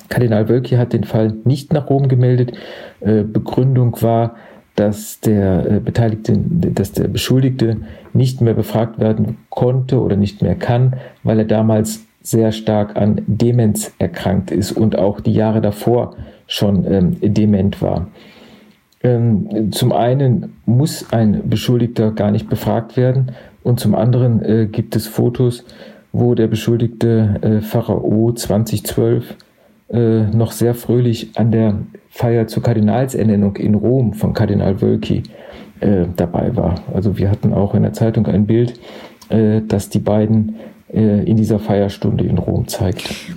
Kardinal 0.09 0.49
Wölki 0.49 0.77
hat 0.77 0.93
den 0.93 1.05
Fall 1.05 1.35
nicht 1.45 1.73
nach 1.73 1.89
Rom 1.89 2.09
gemeldet. 2.09 2.53
Begründung 3.01 3.97
war, 4.03 4.37
dass 4.77 5.19
der 5.21 5.81
Beteiligte, 5.81 6.35
dass 6.37 6.93
der 6.93 7.09
Beschuldigte 7.09 7.79
nicht 8.13 8.43
mehr 8.43 8.53
befragt 8.53 9.01
werden 9.01 9.39
konnte 9.49 10.01
oder 10.01 10.17
nicht 10.17 10.43
mehr 10.43 10.57
kann, 10.57 10.97
weil 11.23 11.39
er 11.39 11.45
damals 11.47 12.05
sehr 12.25 12.53
stark 12.53 12.97
an 12.97 13.23
Demenz 13.27 13.93
erkrankt 13.99 14.51
ist 14.51 14.73
und 14.73 14.99
auch 14.99 15.21
die 15.21 15.35
Jahre 15.35 15.61
davor 15.61 16.17
schon 16.47 16.85
ähm, 16.91 17.17
dement 17.21 17.81
war. 17.83 18.09
Ähm, 19.03 19.71
zum 19.71 19.93
einen 19.93 20.57
muss 20.65 21.13
ein 21.13 21.49
Beschuldigter 21.49 22.11
gar 22.13 22.31
nicht 22.31 22.49
befragt 22.49 22.97
werden 22.97 23.33
und 23.65 23.81
zum 23.81 23.97
anderen 23.97 24.45
äh, 24.45 24.67
gibt 24.67 24.95
es 24.95 25.09
Fotos, 25.09 25.65
wo 26.13 26.37
der 26.37 26.47
beschuldigte 26.47 27.41
äh, 27.43 27.61
Pharao 27.61 28.31
2012 28.33 29.35
äh, 29.89 30.23
noch 30.27 30.53
sehr 30.53 30.75
fröhlich 30.75 31.33
an 31.35 31.51
der 31.51 31.79
Feier 32.09 32.47
zur 32.47 32.63
Kardinalsernennung 32.63 33.57
in 33.57 33.75
Rom 33.75 34.13
von 34.13 34.33
Kardinal 34.33 34.81
Wölki 34.81 35.25
äh, 35.81 36.05
dabei 36.15 36.55
war. 36.55 36.77
Also 36.95 37.19
wir 37.19 37.31
hatten 37.31 37.53
auch 37.53 37.75
in 37.75 37.83
der 37.83 37.93
Zeitung 37.93 38.27
ein 38.27 38.47
Bild, 38.47 38.79
äh, 39.31 39.61
das 39.67 39.89
die 39.89 39.99
beiden 39.99 40.57
äh, 40.93 41.25
in 41.25 41.37
dieser 41.37 41.59
Feierstunde 41.59 42.25
in 42.25 42.39
Rom 42.39 42.69
zeigt. 42.69 43.35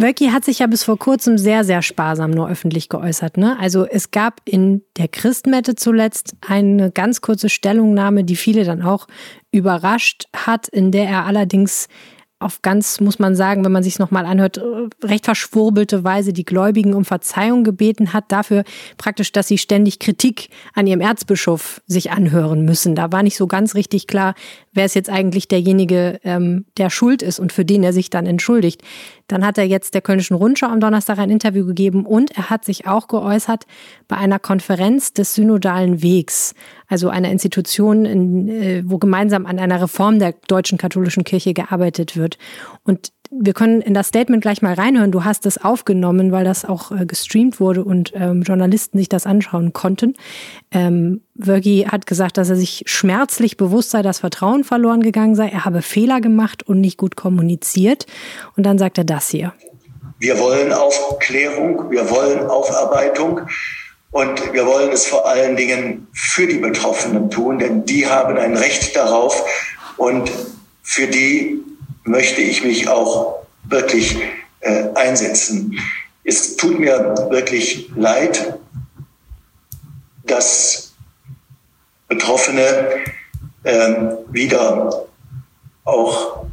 Wölki 0.00 0.28
hat 0.28 0.44
sich 0.44 0.60
ja 0.60 0.68
bis 0.68 0.84
vor 0.84 0.96
kurzem 0.96 1.38
sehr, 1.38 1.64
sehr 1.64 1.82
sparsam 1.82 2.30
nur 2.30 2.48
öffentlich 2.48 2.88
geäußert. 2.88 3.36
Ne? 3.36 3.58
Also 3.58 3.84
es 3.84 4.12
gab 4.12 4.40
in 4.44 4.82
der 4.96 5.08
Christmette 5.08 5.74
zuletzt 5.74 6.36
eine 6.40 6.92
ganz 6.92 7.20
kurze 7.20 7.48
Stellungnahme, 7.48 8.22
die 8.22 8.36
viele 8.36 8.64
dann 8.64 8.80
auch 8.82 9.08
überrascht 9.50 10.28
hat, 10.36 10.68
in 10.68 10.92
der 10.92 11.08
er 11.08 11.24
allerdings 11.26 11.88
auf 12.40 12.62
ganz, 12.62 13.00
muss 13.00 13.18
man 13.18 13.34
sagen, 13.34 13.64
wenn 13.64 13.72
man 13.72 13.82
sich 13.82 13.98
nochmal 13.98 14.24
anhört, 14.24 14.60
recht 15.02 15.24
verschwurbelte 15.24 16.04
Weise 16.04 16.32
die 16.32 16.44
Gläubigen 16.44 16.94
um 16.94 17.04
Verzeihung 17.04 17.64
gebeten 17.64 18.12
hat, 18.12 18.30
dafür 18.30 18.62
praktisch, 18.96 19.32
dass 19.32 19.48
sie 19.48 19.58
ständig 19.58 19.98
Kritik 19.98 20.50
an 20.72 20.86
ihrem 20.86 21.00
Erzbischof 21.00 21.80
sich 21.86 22.12
anhören 22.12 22.64
müssen. 22.64 22.94
Da 22.94 23.10
war 23.10 23.24
nicht 23.24 23.36
so 23.36 23.48
ganz 23.48 23.74
richtig 23.74 24.06
klar, 24.06 24.34
wer 24.72 24.84
ist 24.84 24.94
jetzt 24.94 25.10
eigentlich 25.10 25.48
derjenige, 25.48 26.20
ähm, 26.22 26.64
der 26.76 26.90
schuld 26.90 27.22
ist 27.22 27.40
und 27.40 27.52
für 27.52 27.64
den 27.64 27.82
er 27.82 27.92
sich 27.92 28.10
dann 28.10 28.26
entschuldigt. 28.26 28.82
Dann 29.26 29.44
hat 29.44 29.58
er 29.58 29.64
jetzt 29.64 29.94
der 29.94 30.00
Kölnischen 30.00 30.36
Rundschau 30.36 30.68
am 30.68 30.80
Donnerstag 30.80 31.18
ein 31.18 31.30
Interview 31.30 31.66
gegeben 31.66 32.06
und 32.06 32.36
er 32.36 32.50
hat 32.50 32.64
sich 32.64 32.86
auch 32.86 33.08
geäußert 33.08 33.66
bei 34.06 34.16
einer 34.16 34.38
Konferenz 34.38 35.12
des 35.12 35.34
Synodalen 35.34 36.02
Wegs, 36.02 36.54
also 36.86 37.08
einer 37.10 37.30
Institution, 37.30 38.04
in, 38.06 38.48
äh, 38.48 38.82
wo 38.86 38.98
gemeinsam 38.98 39.44
an 39.44 39.58
einer 39.58 39.82
Reform 39.82 40.18
der 40.18 40.34
deutschen 40.46 40.78
katholischen 40.78 41.24
Kirche 41.24 41.52
gearbeitet 41.54 42.16
wird. 42.16 42.27
Und 42.82 43.12
wir 43.30 43.52
können 43.52 43.80
in 43.82 43.94
das 43.94 44.08
Statement 44.08 44.42
gleich 44.42 44.62
mal 44.62 44.74
reinhören. 44.74 45.12
Du 45.12 45.24
hast 45.24 45.44
es 45.46 45.62
aufgenommen, 45.62 46.32
weil 46.32 46.44
das 46.44 46.64
auch 46.64 46.92
äh, 46.92 47.04
gestreamt 47.04 47.60
wurde 47.60 47.84
und 47.84 48.12
ähm, 48.14 48.42
Journalisten 48.42 48.98
sich 48.98 49.08
das 49.08 49.26
anschauen 49.26 49.72
konnten. 49.72 50.14
Ähm, 50.70 51.22
Virgi 51.34 51.86
hat 51.88 52.06
gesagt, 52.06 52.38
dass 52.38 52.48
er 52.48 52.56
sich 52.56 52.84
schmerzlich 52.86 53.56
bewusst 53.56 53.90
sei, 53.90 54.02
dass 54.02 54.20
Vertrauen 54.20 54.64
verloren 54.64 55.02
gegangen 55.02 55.34
sei. 55.34 55.48
Er 55.48 55.64
habe 55.64 55.82
Fehler 55.82 56.20
gemacht 56.20 56.62
und 56.62 56.80
nicht 56.80 56.96
gut 56.96 57.16
kommuniziert. 57.16 58.06
Und 58.56 58.64
dann 58.64 58.78
sagt 58.78 58.98
er 58.98 59.04
das 59.04 59.28
hier. 59.28 59.52
Wir 60.18 60.38
wollen 60.38 60.72
Aufklärung, 60.72 61.90
wir 61.90 62.10
wollen 62.10 62.46
Aufarbeitung 62.46 63.42
und 64.10 64.52
wir 64.52 64.66
wollen 64.66 64.90
es 64.90 65.06
vor 65.06 65.28
allen 65.28 65.54
Dingen 65.54 66.08
für 66.12 66.46
die 66.46 66.58
Betroffenen 66.58 67.30
tun, 67.30 67.58
denn 67.58 67.84
die 67.84 68.06
haben 68.06 68.36
ein 68.36 68.56
Recht 68.56 68.96
darauf 68.96 69.44
und 69.96 70.32
für 70.82 71.06
die 71.06 71.62
möchte 72.08 72.40
ich 72.40 72.64
mich 72.64 72.88
auch 72.88 73.46
wirklich 73.64 74.18
äh, 74.60 74.84
einsetzen. 74.94 75.78
Es 76.24 76.56
tut 76.56 76.78
mir 76.78 77.14
wirklich 77.30 77.90
leid, 77.94 78.58
dass 80.24 80.94
Betroffene 82.08 83.04
äh, 83.62 83.94
wieder 84.30 85.06
auch 85.84 86.44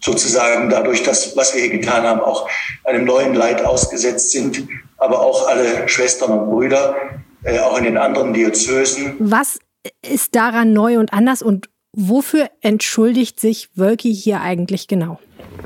sozusagen 0.00 0.70
dadurch, 0.70 1.02
dass 1.02 1.36
was 1.36 1.54
wir 1.54 1.62
hier 1.62 1.78
getan 1.78 2.04
haben, 2.04 2.20
auch 2.20 2.48
einem 2.84 3.04
neuen 3.04 3.34
Leid 3.34 3.64
ausgesetzt 3.64 4.30
sind, 4.30 4.68
aber 4.96 5.20
auch 5.20 5.48
alle 5.48 5.88
Schwestern 5.88 6.32
und 6.32 6.50
Brüder, 6.50 6.96
äh, 7.42 7.58
auch 7.60 7.78
in 7.78 7.84
den 7.84 7.96
anderen 7.96 8.32
Diözesen. 8.32 9.16
Was 9.18 9.58
ist 10.02 10.34
daran 10.34 10.72
neu 10.72 10.98
und 10.98 11.12
anders 11.12 11.42
und 11.42 11.68
Wofür 12.00 12.46
entschuldigt 12.60 13.40
sich 13.40 13.70
Wölki 13.74 14.14
hier 14.14 14.40
eigentlich 14.40 14.86
genau? 14.86 15.18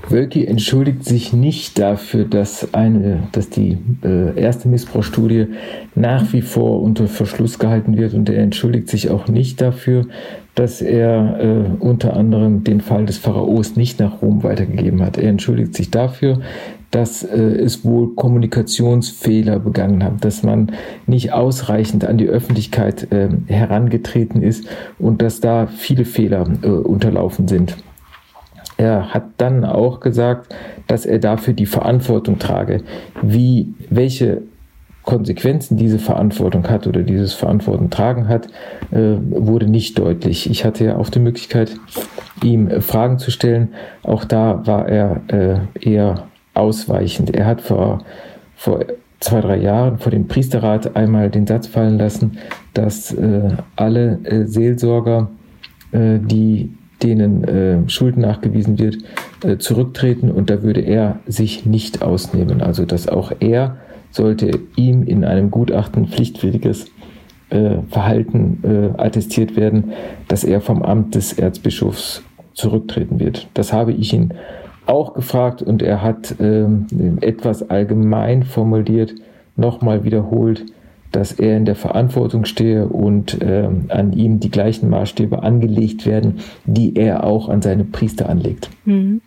Wölki 0.09 0.47
entschuldigt 0.47 1.05
sich 1.05 1.35
nicht 1.35 1.79
dafür, 1.79 2.25
dass, 2.25 2.73
eine, 2.73 3.25
dass 3.33 3.51
die 3.51 3.77
äh, 4.03 4.41
erste 4.41 4.67
Missbrauchsstudie 4.69 5.49
nach 5.95 6.33
wie 6.33 6.41
vor 6.41 6.81
unter 6.81 7.07
Verschluss 7.07 7.59
gehalten 7.59 7.99
wird 7.99 8.15
und 8.15 8.31
er 8.31 8.43
entschuldigt 8.43 8.89
sich 8.89 9.11
auch 9.11 9.29
nicht 9.29 9.61
dafür, 9.61 10.07
dass 10.55 10.81
er 10.81 11.39
äh, 11.39 11.83
unter 11.85 12.17
anderem 12.17 12.65
den 12.65 12.81
Fall 12.81 13.05
des 13.05 13.19
Pharaos 13.19 13.77
nicht 13.77 14.01
nach 14.01 14.23
Rom 14.23 14.43
weitergegeben 14.43 15.03
hat. 15.03 15.19
Er 15.19 15.29
entschuldigt 15.29 15.75
sich 15.75 15.91
dafür, 15.91 16.41
dass 16.93 17.25
äh, 17.25 17.37
es 17.37 17.85
wohl 17.85 18.15
Kommunikationsfehler 18.15 19.59
begangen 19.59 20.05
hat, 20.05 20.25
dass 20.25 20.43
man 20.43 20.73
nicht 21.07 21.33
ausreichend 21.33 22.05
an 22.05 22.19
die 22.19 22.29
Öffentlichkeit 22.29 23.11
äh, 23.11 23.29
herangetreten 23.47 24.43
ist 24.43 24.69
und 24.99 25.21
dass 25.21 25.41
da 25.41 25.67
viele 25.67 26.05
Fehler 26.05 26.47
äh, 26.63 26.69
unterlaufen 26.69 27.49
sind. 27.49 27.77
Er 28.77 29.13
hat 29.15 29.25
dann 29.39 29.65
auch 29.65 30.01
gesagt, 30.01 30.55
dass 30.87 31.07
er 31.07 31.19
dafür 31.19 31.55
die 31.55 31.67
Verantwortung 31.67 32.39
trage. 32.39 32.83
Wie, 33.23 33.75
welche 33.91 34.43
Konsequenzen 35.05 35.77
diese 35.77 35.99
Verantwortung 35.99 36.69
hat 36.69 36.87
oder 36.87 37.03
dieses 37.03 37.33
Verantwortung 37.33 37.91
tragen 37.91 38.29
hat, 38.29 38.47
äh, 38.91 39.17
wurde 39.31 39.67
nicht 39.67 39.99
deutlich. 39.99 40.49
Ich 40.49 40.65
hatte 40.65 40.85
ja 40.85 40.97
auch 40.97 41.09
die 41.09 41.19
Möglichkeit, 41.19 41.75
ihm 42.43 42.69
äh, 42.69 42.81
Fragen 42.81 43.19
zu 43.19 43.31
stellen. 43.31 43.73
Auch 44.03 44.25
da 44.25 44.67
war 44.67 44.89
er 44.89 45.21
äh, 45.29 45.59
eher 45.81 46.29
ausweichend. 46.55 47.35
Er 47.35 47.47
hat 47.47 47.61
vor, 47.61 48.05
vor 48.55 48.85
zwei, 49.23 49.41
drei 49.41 49.59
Jahren 49.59 49.99
vor 49.99 50.11
dem 50.11 50.27
Priesterrat 50.27 50.97
einmal 50.97 51.31
den 51.31 51.47
Satz 51.47 51.67
fallen 51.67 51.99
lassen, 51.99 52.39
dass 52.75 53.13
äh, 53.13 53.57
alle 53.77 54.19
äh, 54.25 54.47
Seelsorger, 54.47 55.31
äh, 55.93 56.19
die 56.19 56.73
denen 57.03 57.45
äh, 57.45 57.89
Schuld 57.89 58.17
nachgewiesen 58.17 58.79
wird, 58.79 58.99
äh, 59.45 59.59
zurücktreten 59.59 60.31
und 60.31 60.51
da 60.51 60.63
würde 60.63 60.81
er 60.81 61.19
sich 61.27 61.67
nicht 61.67 62.03
ausnehmen. 62.03 62.63
Also 62.63 62.85
dass 62.85 63.09
auch 63.09 63.33
er 63.41 63.77
sollte 64.11 64.61
ihm 64.77 65.03
in 65.03 65.25
einem 65.25 65.51
Gutachten 65.51 66.07
pflichtwidriges 66.07 66.87
äh, 67.51 67.79
Verhalten 67.91 68.95
attestiert 68.99 69.57
werden, 69.57 69.93
dass 70.29 70.45
er 70.45 70.61
vom 70.61 70.83
Amt 70.83 71.15
des 71.15 71.33
Erzbischofs 71.33 72.23
zurücktreten 72.53 73.19
wird. 73.21 73.49
Das 73.55 73.73
habe 73.73 73.93
ich 73.93 74.13
ihn 74.13 74.35
auch 74.87 75.15
gefragt 75.15 75.63
und 75.63 75.83
er 75.83 76.03
hat 76.03 76.35
ähm, 76.41 76.87
etwas 77.21 77.71
allgemein 77.71 78.43
formuliert 78.43 79.15
nochmal 79.57 80.05
wiederholt, 80.05 80.65
dass 81.13 81.33
er 81.33 81.57
in 81.59 81.67
der 81.67 81.77
Verantwortung 81.77 82.47
stehe 82.47 82.89
und 82.89 83.39
ähm, 83.43 83.85
an 83.89 84.13
ihm 84.13 84.41
die 84.41 84.51
gleichen 84.51 84.89
Maßstäbe 84.89 85.43
angelegt 85.43 86.07
werden, 86.07 86.39
die 86.65 86.97
er 86.97 87.25
auch 87.25 87.49
an 87.49 87.63
seine 87.63 87.85
Priester 87.85 88.29
anlegt. 88.29 88.71
Mhm. 88.85 89.21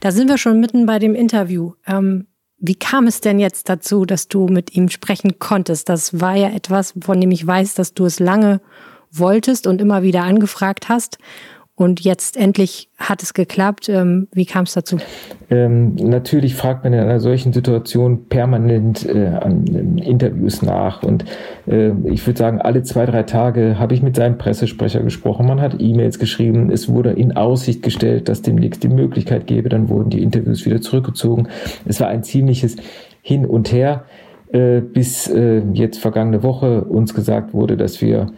Da 0.00 0.12
sind 0.12 0.28
wir 0.28 0.38
schon 0.38 0.60
mitten 0.60 0.86
bei 0.86 0.98
dem 0.98 1.14
Interview. 1.14 1.72
Ähm, 1.86 2.26
wie 2.58 2.76
kam 2.76 3.08
es 3.08 3.20
denn 3.20 3.40
jetzt 3.40 3.68
dazu, 3.68 4.04
dass 4.04 4.28
du 4.28 4.46
mit 4.46 4.76
ihm 4.76 4.88
sprechen 4.88 5.40
konntest? 5.40 5.88
Das 5.88 6.20
war 6.20 6.36
ja 6.36 6.48
etwas, 6.50 6.94
von 7.00 7.20
dem 7.20 7.32
ich 7.32 7.44
weiß, 7.44 7.74
dass 7.74 7.92
du 7.92 8.04
es 8.04 8.20
lange 8.20 8.60
wolltest 9.10 9.66
und 9.66 9.80
immer 9.80 10.04
wieder 10.04 10.22
angefragt 10.22 10.88
hast. 10.88 11.18
Und 11.82 12.02
jetzt 12.02 12.36
endlich 12.36 12.88
hat 12.96 13.24
es 13.24 13.34
geklappt. 13.34 13.88
Ähm, 13.88 14.28
wie 14.32 14.46
kam 14.46 14.66
es 14.66 14.74
dazu? 14.74 14.98
Ähm, 15.50 15.96
natürlich 15.96 16.54
fragt 16.54 16.84
man 16.84 16.92
in 16.92 17.00
einer 17.00 17.18
solchen 17.18 17.52
Situation 17.52 18.28
permanent 18.28 19.04
äh, 19.04 19.26
an 19.26 19.66
Interviews 19.98 20.62
nach. 20.62 21.02
Und 21.02 21.24
äh, 21.66 21.90
ich 22.04 22.24
würde 22.24 22.38
sagen, 22.38 22.60
alle 22.60 22.84
zwei, 22.84 23.04
drei 23.04 23.24
Tage 23.24 23.80
habe 23.80 23.94
ich 23.94 24.02
mit 24.02 24.14
seinem 24.14 24.38
Pressesprecher 24.38 25.02
gesprochen. 25.02 25.46
Man 25.46 25.60
hat 25.60 25.74
E-Mails 25.80 26.20
geschrieben. 26.20 26.70
Es 26.70 26.88
wurde 26.88 27.10
in 27.10 27.36
Aussicht 27.36 27.82
gestellt, 27.82 28.28
dass 28.28 28.42
demnächst 28.42 28.84
die 28.84 28.88
Möglichkeit 28.88 29.48
gäbe. 29.48 29.68
Dann 29.68 29.88
wurden 29.88 30.10
die 30.10 30.22
Interviews 30.22 30.64
wieder 30.64 30.80
zurückgezogen. 30.80 31.48
Es 31.84 31.98
war 31.98 32.06
ein 32.06 32.22
ziemliches 32.22 32.76
Hin 33.22 33.44
und 33.44 33.72
Her, 33.72 34.04
äh, 34.52 34.80
bis 34.80 35.26
äh, 35.26 35.62
jetzt 35.72 35.98
vergangene 35.98 36.44
Woche 36.44 36.84
uns 36.84 37.12
gesagt 37.12 37.52
wurde, 37.52 37.76
dass 37.76 38.00
wir 38.00 38.30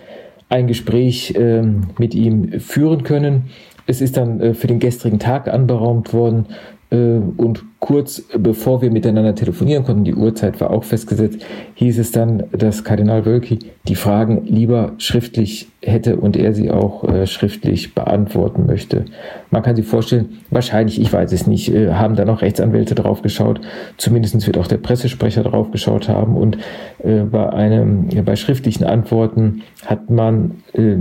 ein 0.54 0.68
Gespräch 0.68 1.34
äh, 1.34 1.62
mit 1.98 2.14
ihm 2.14 2.60
führen 2.60 3.02
können. 3.02 3.50
Es 3.86 4.00
ist 4.00 4.16
dann 4.16 4.40
äh, 4.40 4.54
für 4.54 4.68
den 4.68 4.78
gestrigen 4.78 5.18
Tag 5.18 5.48
anberaumt 5.48 6.12
worden 6.14 6.46
und 6.96 7.64
kurz 7.80 8.22
bevor 8.38 8.80
wir 8.83 8.90
miteinander 8.90 9.35
telefonieren 9.35 9.85
konnten, 9.85 10.04
die 10.04 10.14
Uhrzeit 10.14 10.61
war 10.61 10.70
auch 10.70 10.85
festgesetzt, 10.85 11.44
hieß 11.74 11.98
es 11.98 12.12
dann, 12.12 12.44
dass 12.52 12.85
Kardinal 12.85 13.26
Wölki 13.26 13.59
die 13.87 13.94
Fragen 13.94 14.46
lieber 14.46 14.92
schriftlich 14.98 15.68
hätte 15.83 16.16
und 16.16 16.37
er 16.37 16.54
sie 16.54 16.70
auch 16.70 17.04
äh, 17.04 17.26
schriftlich 17.26 17.94
beantworten 17.94 18.64
möchte. 18.66 19.04
Man 19.50 19.62
kann 19.62 19.76
sich 19.76 19.87
vorstellen, 19.87 20.38
wahrscheinlich, 20.50 20.98
ich 21.00 21.12
weiß 21.12 21.33
es 21.33 21.46
nicht, 21.46 21.74
äh, 21.74 21.92
haben 21.92 22.16
da 22.16 22.24
noch 22.24 22.40
Rechtsanwälte 22.40 22.94
drauf 22.94 23.20
geschaut. 23.20 23.61
Zumindest 23.98 24.46
wird 24.46 24.57
auch 24.57 24.66
der 24.66 24.78
Pressesprecher 24.78 25.42
drauf 25.42 25.70
geschaut 25.70 26.09
haben. 26.09 26.37
Und 26.37 26.57
äh, 27.02 27.20
bei 27.20 27.50
einem, 27.50 28.09
bei 28.24 28.37
schriftlichen 28.37 28.85
Antworten 28.85 29.62
hat 29.85 30.09
man 30.09 30.62
äh, 30.72 30.96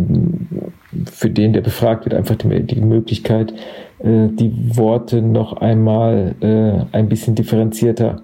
für 1.05 1.29
den, 1.29 1.53
der 1.53 1.61
befragt 1.61 2.05
wird, 2.05 2.13
einfach 2.13 2.35
die, 2.35 2.63
die 2.63 2.81
Möglichkeit, 2.81 3.51
äh, 3.51 3.55
die 4.05 4.53
Worte 4.75 5.21
noch 5.21 5.53
einmal 5.53 6.35
äh, 6.41 6.95
ein 6.95 7.07
bisschen 7.07 7.35
differenzierter 7.35 8.21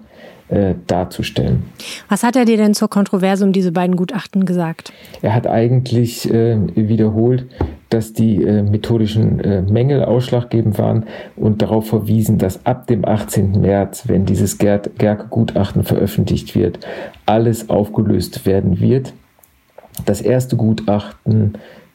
äh, 0.50 0.74
darzustellen. 0.86 1.62
Was 2.08 2.22
hat 2.22 2.36
er 2.36 2.44
dir 2.44 2.56
denn 2.56 2.74
zur 2.74 2.90
Kontroverse 2.90 3.44
um 3.44 3.52
diese 3.52 3.72
beiden 3.72 3.96
Gutachten 3.96 4.44
gesagt? 4.44 4.92
Er 5.22 5.34
hat 5.34 5.46
eigentlich 5.46 6.28
äh, 6.28 6.58
wiederholt, 6.74 7.46
dass 7.88 8.12
die 8.12 8.42
äh, 8.42 8.62
methodischen 8.62 9.40
äh, 9.40 9.62
Mängel 9.62 10.04
ausschlaggebend 10.04 10.78
waren 10.78 11.04
und 11.36 11.62
darauf 11.62 11.88
verwiesen, 11.88 12.38
dass 12.38 12.66
ab 12.66 12.86
dem 12.88 13.04
18. 13.04 13.60
März, 13.60 14.08
wenn 14.08 14.26
dieses 14.26 14.58
Gerke-Gutachten 14.58 15.84
veröffentlicht 15.84 16.54
wird, 16.54 16.80
alles 17.26 17.70
aufgelöst 17.70 18.44
werden 18.44 18.80
wird. 18.80 19.12
Das 20.04 20.20
erste 20.20 20.56
Gutachten 20.56 21.54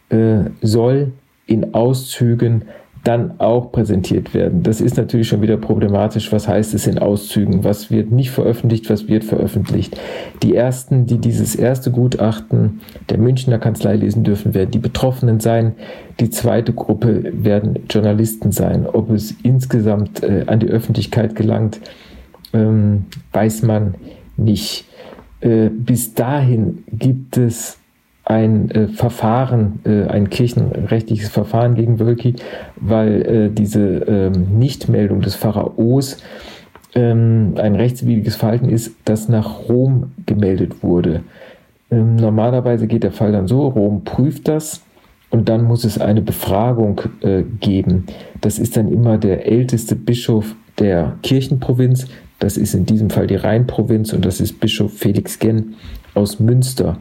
äh, 0.09 0.45
soll 0.61 1.11
in 1.45 1.73
Auszügen 1.73 2.63
dann 3.05 3.39
auch 3.39 3.71
präsentiert 3.71 4.33
werden. 4.33 4.63
Das 4.63 4.81
ist 4.81 4.97
natürlich 4.97 5.27
schon 5.27 5.43
wieder 5.43 5.57
problematisch. 5.57 6.31
Was 6.31 6.47
heißt 6.47 6.73
es 6.73 6.87
in 6.87 6.97
Auszügen? 6.97 7.63
Was 7.63 7.91
wird 7.91 8.11
nicht 8.11 8.31
veröffentlicht? 8.31 8.89
Was 8.89 9.07
wird 9.07 9.23
veröffentlicht? 9.23 9.97
Die 10.41 10.55
ersten, 10.55 11.05
die 11.05 11.19
dieses 11.19 11.55
erste 11.55 11.91
Gutachten 11.91 12.81
der 13.09 13.19
Münchner 13.19 13.59
Kanzlei 13.59 13.95
lesen 13.95 14.23
dürfen, 14.23 14.55
werden 14.55 14.71
die 14.71 14.79
Betroffenen 14.79 15.39
sein. 15.39 15.75
Die 16.19 16.31
zweite 16.31 16.73
Gruppe 16.73 17.31
werden 17.31 17.83
Journalisten 17.89 18.51
sein. 18.51 18.87
Ob 18.87 19.11
es 19.11 19.35
insgesamt 19.43 20.23
äh, 20.23 20.45
an 20.47 20.59
die 20.59 20.67
Öffentlichkeit 20.67 21.35
gelangt, 21.35 21.79
ähm, 22.53 23.05
weiß 23.31 23.61
man 23.61 23.93
nicht. 24.35 24.85
Äh, 25.41 25.69
bis 25.69 26.15
dahin 26.15 26.83
gibt 26.91 27.37
es 27.37 27.77
ein 28.25 28.71
äh, 28.71 28.87
Verfahren, 28.87 29.79
äh, 29.85 30.07
ein 30.07 30.29
kirchenrechtliches 30.29 31.29
Verfahren 31.29 31.75
gegen 31.75 31.99
Wölki, 31.99 32.35
weil 32.75 33.21
äh, 33.21 33.49
diese 33.51 33.81
ähm, 33.81 34.57
Nichtmeldung 34.57 35.21
des 35.21 35.35
Pharaos 35.35 36.17
ähm, 36.95 37.53
ein 37.57 37.75
rechtswidriges 37.75 38.35
Verhalten 38.35 38.69
ist, 38.69 38.95
das 39.05 39.29
nach 39.29 39.69
Rom 39.69 40.11
gemeldet 40.25 40.81
wurde. 40.81 41.21
Ähm, 41.91 42.15
normalerweise 42.15 42.87
geht 42.87 43.03
der 43.03 43.11
Fall 43.11 43.31
dann 43.31 43.47
so, 43.47 43.67
Rom 43.67 44.03
prüft 44.03 44.47
das 44.47 44.81
und 45.29 45.47
dann 45.47 45.63
muss 45.63 45.83
es 45.83 45.99
eine 45.99 46.23
Befragung 46.23 47.01
äh, 47.21 47.43
geben. 47.59 48.07
Das 48.41 48.57
ist 48.57 48.75
dann 48.75 48.91
immer 48.91 49.19
der 49.19 49.45
älteste 49.45 49.95
Bischof 49.95 50.55
der 50.79 51.15
Kirchenprovinz, 51.21 52.07
das 52.39 52.57
ist 52.57 52.73
in 52.73 52.85
diesem 52.85 53.09
Fall 53.09 53.27
die 53.27 53.35
Rheinprovinz 53.35 54.13
und 54.13 54.25
das 54.25 54.41
ist 54.41 54.59
Bischof 54.59 54.93
Felix 54.93 55.39
Genn 55.39 55.75
aus 56.15 56.39
Münster. 56.39 56.97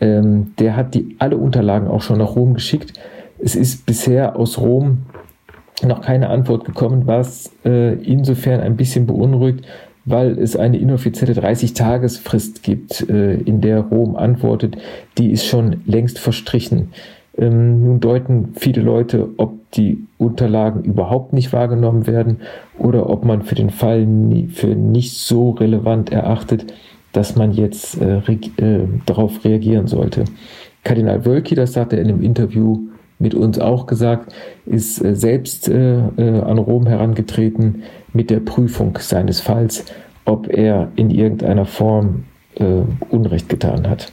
Ähm, 0.00 0.52
der 0.58 0.76
hat 0.76 0.94
die 0.94 1.16
alle 1.18 1.36
Unterlagen 1.36 1.88
auch 1.88 2.02
schon 2.02 2.18
nach 2.18 2.36
Rom 2.36 2.54
geschickt. 2.54 2.94
Es 3.38 3.54
ist 3.54 3.86
bisher 3.86 4.36
aus 4.36 4.58
Rom 4.58 5.06
noch 5.82 6.02
keine 6.02 6.28
Antwort 6.28 6.64
gekommen, 6.64 7.06
was 7.06 7.50
äh, 7.64 7.94
insofern 7.94 8.60
ein 8.60 8.76
bisschen 8.76 9.06
beunruhigt, 9.06 9.64
weil 10.04 10.38
es 10.38 10.56
eine 10.56 10.78
inoffizielle 10.78 11.34
30-Tagesfrist 11.34 12.62
gibt, 12.62 13.08
äh, 13.08 13.34
in 13.34 13.60
der 13.60 13.80
Rom 13.80 14.16
antwortet. 14.16 14.76
Die 15.18 15.30
ist 15.30 15.46
schon 15.46 15.82
längst 15.86 16.18
verstrichen. 16.18 16.92
Ähm, 17.36 17.84
nun 17.84 18.00
deuten 18.00 18.54
viele 18.56 18.82
Leute, 18.82 19.28
ob 19.36 19.70
die 19.72 20.06
Unterlagen 20.18 20.82
überhaupt 20.82 21.32
nicht 21.32 21.52
wahrgenommen 21.52 22.06
werden 22.06 22.40
oder 22.78 23.08
ob 23.08 23.24
man 23.24 23.42
für 23.42 23.54
den 23.54 23.70
Fall 23.70 24.04
nie, 24.04 24.48
für 24.48 24.74
nicht 24.74 25.16
so 25.16 25.50
relevant 25.50 26.10
erachtet, 26.10 26.72
dass 27.12 27.36
man 27.36 27.52
jetzt 27.52 28.00
äh, 28.00 28.18
äh, 28.18 28.86
darauf 29.06 29.44
reagieren 29.44 29.86
sollte. 29.86 30.24
Kardinal 30.84 31.24
Wölki, 31.24 31.54
das 31.54 31.76
hat 31.76 31.92
er 31.92 32.00
in 32.00 32.08
einem 32.08 32.22
Interview 32.22 32.88
mit 33.18 33.34
uns 33.34 33.58
auch 33.58 33.86
gesagt, 33.86 34.32
ist 34.66 35.04
äh, 35.04 35.14
selbst 35.14 35.68
äh, 35.68 35.98
äh, 35.98 36.40
an 36.40 36.58
Rom 36.58 36.86
herangetreten 36.86 37.82
mit 38.12 38.30
der 38.30 38.40
Prüfung 38.40 38.98
seines 38.98 39.40
Falls, 39.40 39.84
ob 40.24 40.48
er 40.48 40.90
in 40.96 41.10
irgendeiner 41.10 41.66
Form 41.66 42.24
äh, 42.56 42.82
Unrecht 43.10 43.48
getan 43.48 43.88
hat. 43.88 44.12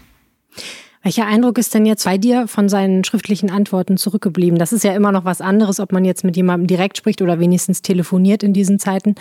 Welcher 1.04 1.26
Eindruck 1.26 1.58
ist 1.58 1.74
denn 1.74 1.86
jetzt 1.86 2.04
bei 2.04 2.18
dir 2.18 2.50
von 2.50 2.68
seinen 2.68 3.06
schriftlichen 3.06 3.50
Antworten 3.50 3.96
zurückgeblieben? 3.96 4.60
Das 4.60 4.74
ist 4.74 4.84
ja 4.84 4.94
immer 4.94 5.14
noch 5.14 5.24
was 5.24 5.40
anderes, 5.40 5.80
ob 5.80 5.94
man 5.94 6.04
jetzt 6.04 6.26
mit 6.26 6.36
jemandem 6.36 6.68
direkt 6.68 6.98
spricht 6.98 7.22
oder 7.22 7.40
wenigstens 7.40 7.82
telefoniert 7.82 8.44
in 8.44 8.52
diesen 8.52 8.78
Zeiten 8.78 9.16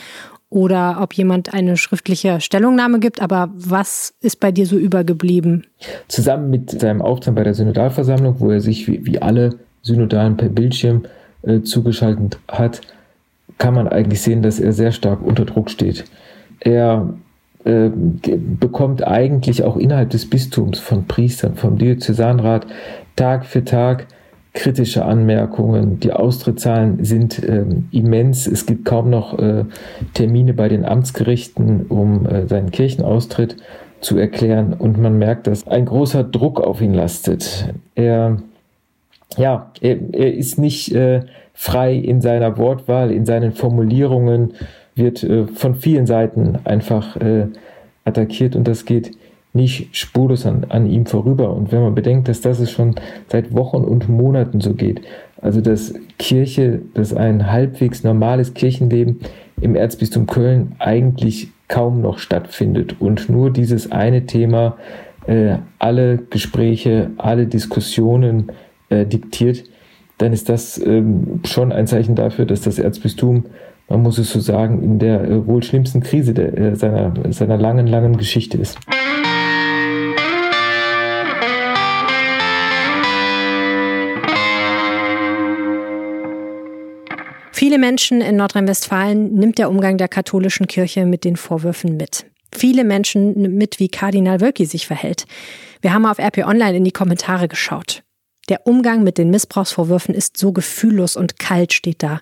oder 0.56 1.00
ob 1.02 1.12
jemand 1.12 1.52
eine 1.52 1.76
schriftliche 1.76 2.40
Stellungnahme 2.40 2.98
gibt. 2.98 3.20
Aber 3.20 3.50
was 3.54 4.14
ist 4.22 4.40
bei 4.40 4.50
dir 4.50 4.64
so 4.64 4.78
übergeblieben? 4.78 5.66
Zusammen 6.08 6.48
mit 6.48 6.80
seinem 6.80 7.02
Auftritt 7.02 7.34
bei 7.34 7.44
der 7.44 7.52
Synodalversammlung, 7.52 8.40
wo 8.40 8.50
er 8.50 8.60
sich 8.60 8.88
wie, 8.88 9.04
wie 9.04 9.20
alle 9.20 9.50
Synodalen 9.82 10.38
per 10.38 10.48
Bildschirm 10.48 11.04
äh, 11.42 11.60
zugeschaltet 11.60 12.38
hat, 12.48 12.80
kann 13.58 13.74
man 13.74 13.86
eigentlich 13.86 14.22
sehen, 14.22 14.40
dass 14.40 14.58
er 14.58 14.72
sehr 14.72 14.92
stark 14.92 15.20
unter 15.22 15.44
Druck 15.44 15.68
steht. 15.68 16.04
Er 16.60 17.12
äh, 17.64 17.90
bekommt 17.90 19.06
eigentlich 19.06 19.62
auch 19.62 19.76
innerhalb 19.76 20.08
des 20.08 20.28
Bistums 20.28 20.78
von 20.78 21.06
Priestern, 21.06 21.54
vom 21.54 21.76
Diözesanrat 21.76 22.66
Tag 23.14 23.44
für 23.44 23.62
Tag 23.62 24.06
kritische 24.56 25.04
Anmerkungen. 25.04 26.00
Die 26.00 26.12
Austrittszahlen 26.12 27.04
sind 27.04 27.42
äh, 27.44 27.64
immens. 27.92 28.48
Es 28.48 28.66
gibt 28.66 28.84
kaum 28.84 29.10
noch 29.10 29.38
äh, 29.38 29.64
Termine 30.14 30.54
bei 30.54 30.68
den 30.68 30.84
Amtsgerichten, 30.84 31.86
um 31.86 32.26
äh, 32.26 32.48
seinen 32.48 32.72
Kirchenaustritt 32.72 33.56
zu 34.00 34.18
erklären. 34.18 34.72
Und 34.72 34.98
man 34.98 35.18
merkt, 35.18 35.46
dass 35.46 35.68
ein 35.68 35.84
großer 35.84 36.24
Druck 36.24 36.60
auf 36.60 36.80
ihn 36.80 36.94
lastet. 36.94 37.72
Er, 37.94 38.38
ja, 39.36 39.70
er, 39.80 39.98
er 40.12 40.34
ist 40.34 40.58
nicht 40.58 40.92
äh, 40.92 41.20
frei 41.52 41.94
in 41.94 42.20
seiner 42.20 42.58
Wortwahl, 42.58 43.12
in 43.12 43.26
seinen 43.26 43.52
Formulierungen 43.52 44.54
wird 44.94 45.22
äh, 45.22 45.46
von 45.46 45.74
vielen 45.74 46.06
Seiten 46.06 46.58
einfach 46.64 47.16
äh, 47.16 47.46
attackiert 48.04 48.56
und 48.56 48.66
das 48.66 48.86
geht 48.86 49.12
nicht 49.56 49.96
spurlos 49.96 50.46
an, 50.46 50.66
an 50.68 50.86
ihm 50.86 51.06
vorüber. 51.06 51.52
Und 51.54 51.72
wenn 51.72 51.82
man 51.82 51.94
bedenkt, 51.94 52.28
dass 52.28 52.40
das 52.40 52.70
schon 52.70 52.94
seit 53.28 53.54
Wochen 53.54 53.78
und 53.78 54.08
Monaten 54.08 54.60
so 54.60 54.74
geht, 54.74 55.00
also 55.40 55.60
dass 55.60 55.94
Kirche, 56.18 56.80
dass 56.94 57.12
ein 57.12 57.50
halbwegs 57.50 58.04
normales 58.04 58.54
Kirchenleben 58.54 59.20
im 59.60 59.74
Erzbistum 59.74 60.26
Köln 60.26 60.76
eigentlich 60.78 61.48
kaum 61.68 62.00
noch 62.00 62.18
stattfindet 62.18 62.96
und 63.00 63.28
nur 63.28 63.50
dieses 63.50 63.90
eine 63.90 64.26
Thema 64.26 64.76
äh, 65.26 65.56
alle 65.78 66.18
Gespräche, 66.18 67.10
alle 67.18 67.46
Diskussionen 67.46 68.52
äh, 68.88 69.04
diktiert, 69.04 69.64
dann 70.18 70.32
ist 70.32 70.48
das 70.48 70.78
ähm, 70.78 71.40
schon 71.44 71.72
ein 71.72 71.86
Zeichen 71.86 72.14
dafür, 72.14 72.46
dass 72.46 72.60
das 72.60 72.78
Erzbistum 72.78 73.46
man 73.88 74.02
muss 74.02 74.18
es 74.18 74.32
so 74.32 74.40
sagen, 74.40 74.82
in 74.82 74.98
der 74.98 75.22
äh, 75.22 75.46
wohl 75.46 75.62
schlimmsten 75.62 76.00
Krise 76.00 76.34
der, 76.34 76.56
äh, 76.56 76.74
seiner, 76.74 77.12
seiner 77.30 77.56
langen, 77.56 77.86
langen 77.86 78.16
Geschichte 78.16 78.58
ist. 78.58 78.78
Viele 87.66 87.78
Menschen 87.78 88.20
in 88.20 88.36
Nordrhein-Westfalen 88.36 89.34
nimmt 89.34 89.58
der 89.58 89.68
Umgang 89.68 89.98
der 89.98 90.06
katholischen 90.06 90.68
Kirche 90.68 91.04
mit 91.04 91.24
den 91.24 91.34
Vorwürfen 91.34 91.96
mit. 91.96 92.24
Viele 92.54 92.84
Menschen 92.84 93.56
mit, 93.58 93.80
wie 93.80 93.88
Kardinal 93.88 94.40
Wölki 94.40 94.66
sich 94.66 94.86
verhält. 94.86 95.24
Wir 95.80 95.92
haben 95.92 96.06
auf 96.06 96.20
RP 96.20 96.46
Online 96.46 96.76
in 96.76 96.84
die 96.84 96.92
Kommentare 96.92 97.48
geschaut. 97.48 98.04
Der 98.48 98.68
Umgang 98.68 99.02
mit 99.02 99.18
den 99.18 99.30
Missbrauchsvorwürfen 99.30 100.14
ist 100.14 100.36
so 100.36 100.52
gefühllos 100.52 101.16
und 101.16 101.40
kalt, 101.40 101.72
steht 101.72 102.04
da. 102.04 102.20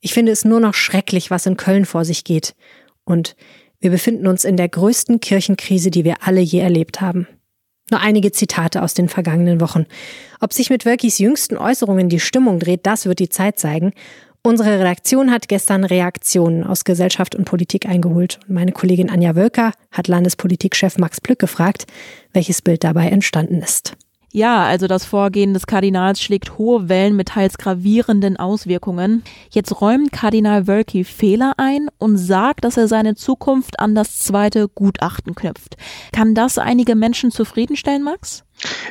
Ich 0.00 0.14
finde 0.14 0.30
es 0.30 0.44
nur 0.44 0.60
noch 0.60 0.74
schrecklich, 0.74 1.28
was 1.28 1.46
in 1.46 1.56
Köln 1.56 1.84
vor 1.84 2.04
sich 2.04 2.22
geht. 2.22 2.54
Und 3.02 3.34
wir 3.80 3.90
befinden 3.90 4.28
uns 4.28 4.44
in 4.44 4.56
der 4.56 4.68
größten 4.68 5.18
Kirchenkrise, 5.18 5.90
die 5.90 6.04
wir 6.04 6.18
alle 6.20 6.40
je 6.40 6.60
erlebt 6.60 7.00
haben. 7.00 7.26
Nur 7.90 8.00
einige 8.00 8.30
Zitate 8.30 8.82
aus 8.82 8.94
den 8.94 9.08
vergangenen 9.08 9.60
Wochen. 9.60 9.86
Ob 10.40 10.52
sich 10.52 10.70
mit 10.70 10.84
Wölkis 10.84 11.18
jüngsten 11.18 11.56
Äußerungen 11.56 12.08
die 12.08 12.20
Stimmung 12.20 12.60
dreht, 12.60 12.86
das 12.86 13.06
wird 13.06 13.18
die 13.18 13.30
Zeit 13.30 13.58
zeigen. 13.58 13.92
Unsere 14.48 14.78
Redaktion 14.78 15.30
hat 15.30 15.46
gestern 15.46 15.84
Reaktionen 15.84 16.64
aus 16.64 16.84
Gesellschaft 16.84 17.34
und 17.34 17.44
Politik 17.44 17.86
eingeholt. 17.86 18.40
Und 18.48 18.54
meine 18.54 18.72
Kollegin 18.72 19.10
Anja 19.10 19.36
Wölker 19.36 19.72
hat 19.92 20.08
Landespolitikchef 20.08 20.96
Max 20.96 21.20
Plück 21.20 21.38
gefragt, 21.38 21.84
welches 22.32 22.62
Bild 22.62 22.82
dabei 22.82 23.10
entstanden 23.10 23.60
ist. 23.60 23.98
Ja, 24.32 24.64
also 24.64 24.86
das 24.86 25.04
Vorgehen 25.04 25.52
des 25.52 25.66
Kardinals 25.66 26.22
schlägt 26.22 26.56
hohe 26.56 26.88
Wellen 26.88 27.14
mit 27.14 27.28
teils 27.28 27.58
gravierenden 27.58 28.38
Auswirkungen. 28.38 29.22
Jetzt 29.50 29.82
räumt 29.82 30.12
Kardinal 30.12 30.66
Wölki 30.66 31.04
Fehler 31.04 31.52
ein 31.58 31.88
und 31.98 32.16
sagt, 32.16 32.64
dass 32.64 32.78
er 32.78 32.88
seine 32.88 33.16
Zukunft 33.16 33.78
an 33.78 33.94
das 33.94 34.18
zweite 34.20 34.66
Gutachten 34.68 35.34
knüpft. 35.34 35.76
Kann 36.10 36.34
das 36.34 36.56
einige 36.56 36.94
Menschen 36.94 37.30
zufriedenstellen, 37.30 38.02
Max? 38.02 38.44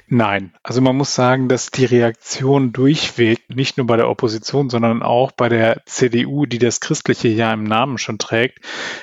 Nein, 0.07 0.53
also 0.63 0.79
man 0.81 0.95
muss 0.95 1.13
sagen, 1.13 1.49
dass 1.49 1.71
die 1.71 1.85
Reaktion 1.85 2.71
durchweg, 2.71 3.43
nicht 3.49 3.77
nur 3.77 3.87
bei 3.87 3.97
der 3.97 4.09
Opposition, 4.09 4.69
sondern 4.69 5.03
auch 5.03 5.31
bei 5.31 5.49
der 5.49 5.81
CDU, 5.85 6.45
die 6.45 6.59
das 6.59 6.79
Christliche 6.79 7.27
ja 7.27 7.53
im 7.53 7.63
Namen 7.63 7.97
schon 7.97 8.17
trägt, 8.17 8.59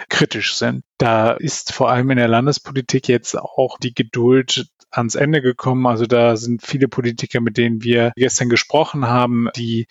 kritisch 0.09 0.55
sind. 0.55 0.85
Da 0.97 1.33
ist 1.33 1.73
vor 1.73 1.91
allem 1.91 2.11
in 2.11 2.17
der 2.17 2.29
Landespolitik 2.29 3.09
jetzt 3.09 3.39
auch 3.39 3.79
die 3.79 3.95
Geduld 3.95 4.67
ans 4.97 5.15
Ende 5.15 5.43
gekommen. 5.43 5.87
Also 5.87 6.07
da 6.07 6.37
sind 6.37 6.63
viele 6.63 6.89
Politiker, 6.89 7.41
mit 7.41 7.57
denen 7.57 7.83
wir 7.83 8.13
gestern 8.17 8.49
gesprochen 8.49 9.07
haben, 9.07 9.49
die 9.57 9.87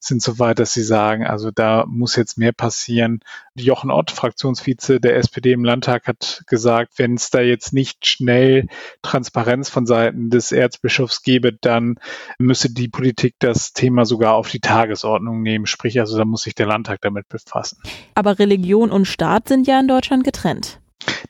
sind 0.00 0.22
so 0.22 0.38
weit, 0.38 0.58
dass 0.58 0.74
sie 0.74 0.82
sagen, 0.82 1.26
also 1.26 1.50
da 1.50 1.84
muss 1.86 2.16
jetzt 2.16 2.38
mehr 2.38 2.52
passieren. 2.52 3.20
Jochen 3.54 3.90
Ott, 3.90 4.10
Fraktionsvize 4.10 5.00
der 5.00 5.16
SPD 5.16 5.52
im 5.52 5.64
Landtag, 5.64 6.06
hat 6.06 6.42
gesagt, 6.46 6.98
wenn 6.98 7.14
es 7.14 7.30
da 7.30 7.40
jetzt 7.40 7.72
nicht 7.72 8.06
schnell 8.06 8.66
Transparenz 9.02 9.68
von 9.68 9.86
Seiten 9.86 10.30
des 10.30 10.52
Erzbischofs 10.52 11.22
gäbe, 11.22 11.52
dann 11.52 11.96
müsse 12.38 12.72
die 12.72 12.88
Politik 12.88 13.36
das 13.38 13.72
Thema 13.72 14.04
sogar 14.04 14.34
auf 14.34 14.50
die 14.50 14.60
Tagesordnung 14.60 15.42
nehmen. 15.42 15.66
Sprich, 15.66 16.00
also 16.00 16.18
da 16.18 16.24
muss 16.24 16.42
sich 16.42 16.54
der 16.54 16.66
Landtag 16.66 17.00
damit 17.02 17.28
befassen. 17.28 17.78
Aber 18.14 18.38
Religion 18.38 18.90
und 18.90 19.06
Staat 19.06 19.48
sind 19.48 19.66
ja 19.66 19.78
in 19.78 19.88
Deutschland 19.88 20.24
getrennt. 20.24 20.81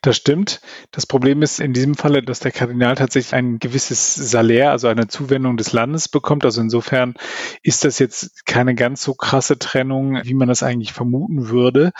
Das 0.04 0.16
stimmt. 0.16 0.60
Das 0.90 1.06
Problem 1.06 1.42
ist 1.42 1.60
in 1.60 1.72
diesem 1.72 1.94
Falle, 1.94 2.24
dass 2.24 2.40
der 2.40 2.50
Kardinal 2.50 2.96
tatsächlich 2.96 3.34
ein 3.34 3.60
gewisses 3.60 4.16
Salär, 4.16 4.72
also 4.72 4.88
eine 4.88 5.06
Zuwendung 5.06 5.56
des 5.56 5.72
Landes 5.72 6.08
bekommt. 6.08 6.44
Also 6.44 6.60
insofern 6.60 7.14
ist 7.62 7.84
das 7.84 8.00
jetzt 8.00 8.44
keine 8.44 8.74
ganz 8.74 9.02
so 9.02 9.14
krasse 9.14 9.60
Trennung, 9.60 10.18
wie 10.24 10.34
man 10.34 10.48
das 10.48 10.64
eigentlich 10.64 10.92
vermuten 10.92 11.50
würde. 11.50 11.92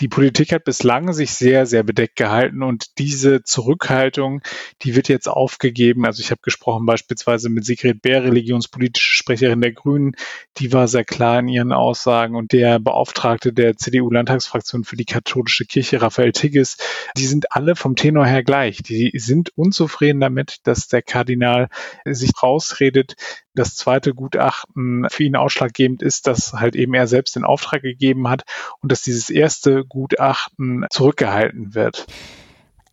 Die 0.00 0.08
Politik 0.08 0.52
hat 0.52 0.64
bislang 0.64 1.14
sich 1.14 1.30
sehr, 1.32 1.64
sehr 1.64 1.82
bedeckt 1.82 2.16
gehalten 2.16 2.62
und 2.62 2.98
diese 2.98 3.42
Zurückhaltung, 3.42 4.42
die 4.82 4.94
wird 4.94 5.08
jetzt 5.08 5.26
aufgegeben. 5.26 6.04
Also 6.04 6.20
ich 6.20 6.30
habe 6.30 6.42
gesprochen 6.42 6.84
beispielsweise 6.84 7.48
mit 7.48 7.64
Sigrid 7.64 8.02
Bär, 8.02 8.22
religionspolitische 8.22 9.14
Sprecherin 9.14 9.62
der 9.62 9.72
Grünen. 9.72 10.14
Die 10.58 10.74
war 10.74 10.88
sehr 10.88 11.06
klar 11.06 11.38
in 11.38 11.48
ihren 11.48 11.72
Aussagen 11.72 12.36
und 12.36 12.52
der 12.52 12.78
Beauftragte 12.80 13.54
der 13.54 13.78
CDU-Landtagsfraktion 13.78 14.84
für 14.84 14.96
die 14.96 15.06
katholische 15.06 15.64
Kirche, 15.64 16.02
Raphael 16.02 16.32
Tigges, 16.32 16.76
die 17.16 17.24
sind 17.24 17.45
alle 17.50 17.76
vom 17.76 17.96
Tenor 17.96 18.26
her 18.26 18.42
gleich. 18.42 18.82
Die 18.82 19.12
sind 19.14 19.50
unzufrieden 19.56 20.20
damit, 20.20 20.58
dass 20.64 20.88
der 20.88 21.02
Kardinal 21.02 21.68
sich 22.04 22.30
rausredet. 22.42 23.16
Das 23.54 23.76
zweite 23.76 24.14
Gutachten 24.14 25.06
für 25.08 25.24
ihn 25.24 25.36
ausschlaggebend 25.36 26.02
ist, 26.02 26.26
dass 26.26 26.52
halt 26.52 26.76
eben 26.76 26.94
er 26.94 27.06
selbst 27.06 27.36
den 27.36 27.44
Auftrag 27.44 27.82
gegeben 27.82 28.28
hat 28.28 28.44
und 28.80 28.92
dass 28.92 29.02
dieses 29.02 29.30
erste 29.30 29.84
Gutachten 29.84 30.86
zurückgehalten 30.90 31.74
wird. 31.74 32.06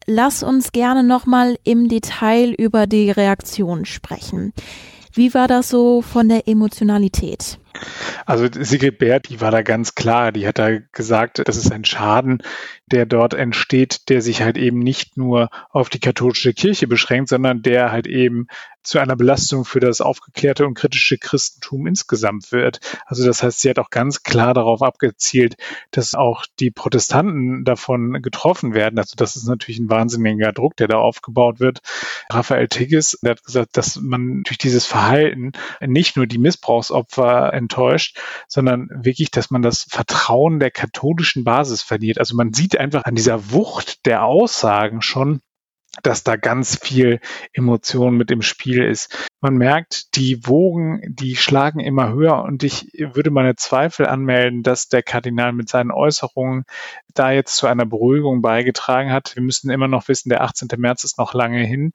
Lass 0.05 0.43
uns 0.43 0.71
gerne 0.71 1.03
nochmal 1.03 1.57
im 1.63 1.87
Detail 1.87 2.53
über 2.57 2.87
die 2.87 3.09
Reaktion 3.09 3.85
sprechen. 3.85 4.53
Wie 5.13 5.33
war 5.33 5.47
das 5.47 5.69
so 5.69 6.01
von 6.01 6.27
der 6.27 6.47
Emotionalität? 6.47 7.59
Also 8.25 8.47
Sigrid 8.51 8.99
Bär, 8.99 9.19
die 9.19 9.41
war 9.41 9.51
da 9.51 9.61
ganz 9.61 9.95
klar. 9.95 10.31
Die 10.31 10.47
hat 10.47 10.59
da 10.59 10.79
gesagt, 10.91 11.41
das 11.45 11.57
ist 11.57 11.71
ein 11.71 11.85
Schaden, 11.85 12.41
der 12.87 13.05
dort 13.05 13.33
entsteht, 13.33 14.09
der 14.09 14.21
sich 14.21 14.41
halt 14.41 14.57
eben 14.57 14.79
nicht 14.79 15.17
nur 15.17 15.49
auf 15.71 15.89
die 15.89 15.99
katholische 15.99 16.53
Kirche 16.53 16.87
beschränkt, 16.87 17.29
sondern 17.29 17.61
der 17.61 17.91
halt 17.91 18.07
eben 18.07 18.47
zu 18.83 18.99
einer 18.99 19.15
Belastung 19.15 19.63
für 19.63 19.79
das 19.79 20.01
aufgeklärte 20.01 20.67
und 20.67 20.73
kritische 20.73 21.17
Christentum 21.17 21.87
insgesamt 21.87 22.51
wird. 22.51 22.79
Also 23.05 23.25
das 23.25 23.41
heißt, 23.41 23.61
sie 23.61 23.69
hat 23.69 23.79
auch 23.79 23.89
ganz 23.89 24.23
klar 24.23 24.53
darauf 24.53 24.81
abgezielt, 24.81 25.55
dass 25.91 26.15
auch 26.15 26.45
die 26.59 26.69
Protestanten 26.69 27.63
davon 27.63 28.21
getroffen 28.21 28.73
werden. 28.73 28.99
Also 28.99 29.15
das 29.15 29.37
ist 29.37 29.47
natürlich 29.47 29.79
ein 29.79 29.89
wahnsinniger 29.89 30.51
Druck, 30.51 30.75
der 30.75 30.89
da 30.89 30.97
aufgebaut 30.97 31.59
wird. 31.59 31.79
Raphael 32.29 32.67
Tigges, 32.67 33.17
hat 33.25 33.43
gesagt, 33.43 33.77
dass 33.77 33.95
man 33.95 34.43
durch 34.43 34.57
dieses 34.57 34.85
Verhalten 34.85 35.53
nicht 35.79 36.17
nur 36.17 36.27
die 36.27 36.37
Missbrauchsopfer 36.37 37.53
enttäuscht, 37.63 38.19
sondern 38.47 38.87
wirklich, 38.93 39.31
dass 39.31 39.51
man 39.51 39.61
das 39.61 39.85
Vertrauen 39.89 40.59
der 40.59 40.71
katholischen 40.71 41.43
Basis 41.43 41.81
verliert. 41.81 42.19
Also 42.19 42.35
man 42.35 42.53
sieht 42.53 42.77
einfach 42.77 43.03
an 43.05 43.15
dieser 43.15 43.51
Wucht 43.51 44.05
der 44.05 44.23
Aussagen 44.23 45.01
schon, 45.01 45.41
dass 46.01 46.23
da 46.23 46.35
ganz 46.35 46.75
viel 46.75 47.19
Emotion 47.53 48.17
mit 48.17 48.31
im 48.31 48.41
Spiel 48.41 48.83
ist. 48.83 49.29
Man 49.41 49.55
merkt, 49.55 50.15
die 50.15 50.47
Wogen, 50.47 51.01
die 51.07 51.35
schlagen 51.35 51.79
immer 51.79 52.11
höher 52.11 52.43
und 52.43 52.63
ich 52.63 52.87
würde 52.97 53.29
meine 53.29 53.55
Zweifel 53.55 54.07
anmelden, 54.07 54.63
dass 54.63 54.87
der 54.87 55.03
Kardinal 55.03 55.53
mit 55.53 55.69
seinen 55.69 55.91
Äußerungen 55.91 56.63
da 57.13 57.31
jetzt 57.31 57.57
zu 57.57 57.67
einer 57.67 57.85
Beruhigung 57.85 58.41
beigetragen 58.41 59.11
hat. 59.11 59.35
Wir 59.35 59.43
müssen 59.43 59.69
immer 59.69 59.87
noch 59.87 60.07
wissen, 60.07 60.29
der 60.29 60.41
18. 60.41 60.69
März 60.77 61.03
ist 61.03 61.19
noch 61.19 61.33
lange 61.33 61.63
hin. 61.63 61.91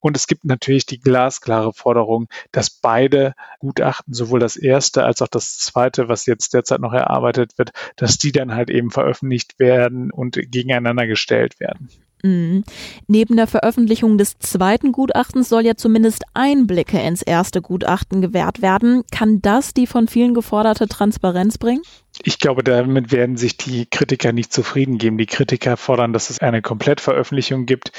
Und 0.00 0.16
es 0.16 0.26
gibt 0.26 0.44
natürlich 0.44 0.86
die 0.86 1.00
glasklare 1.00 1.72
Forderung, 1.72 2.28
dass 2.52 2.70
beide 2.70 3.34
Gutachten, 3.58 4.14
sowohl 4.14 4.40
das 4.40 4.56
erste 4.56 5.04
als 5.04 5.22
auch 5.22 5.28
das 5.28 5.58
zweite, 5.58 6.08
was 6.08 6.26
jetzt 6.26 6.54
derzeit 6.54 6.80
noch 6.80 6.92
erarbeitet 6.92 7.58
wird, 7.58 7.72
dass 7.96 8.18
die 8.18 8.32
dann 8.32 8.54
halt 8.54 8.70
eben 8.70 8.90
veröffentlicht 8.90 9.58
werden 9.58 10.10
und 10.10 10.34
gegeneinander 10.34 11.06
gestellt 11.06 11.60
werden. 11.60 11.90
Mhm. 12.22 12.64
Neben 13.06 13.36
der 13.36 13.46
Veröffentlichung 13.46 14.18
des 14.18 14.38
zweiten 14.38 14.92
Gutachtens 14.92 15.48
soll 15.48 15.64
ja 15.64 15.76
zumindest 15.76 16.24
Einblicke 16.34 17.00
ins 17.00 17.22
erste 17.22 17.62
Gutachten 17.62 18.20
gewährt 18.20 18.62
werden. 18.62 19.02
Kann 19.10 19.40
das 19.40 19.74
die 19.74 19.86
von 19.86 20.08
vielen 20.08 20.34
geforderte 20.34 20.88
Transparenz 20.88 21.58
bringen? 21.58 21.82
Ich 22.22 22.38
glaube, 22.38 22.62
damit 22.62 23.12
werden 23.12 23.36
sich 23.36 23.56
die 23.56 23.86
Kritiker 23.86 24.32
nicht 24.32 24.52
zufrieden 24.52 24.98
geben. 24.98 25.16
Die 25.16 25.26
Kritiker 25.26 25.76
fordern, 25.78 26.12
dass 26.12 26.28
es 26.28 26.38
eine 26.40 26.60
Komplettveröffentlichung 26.60 27.64
gibt. 27.64 27.92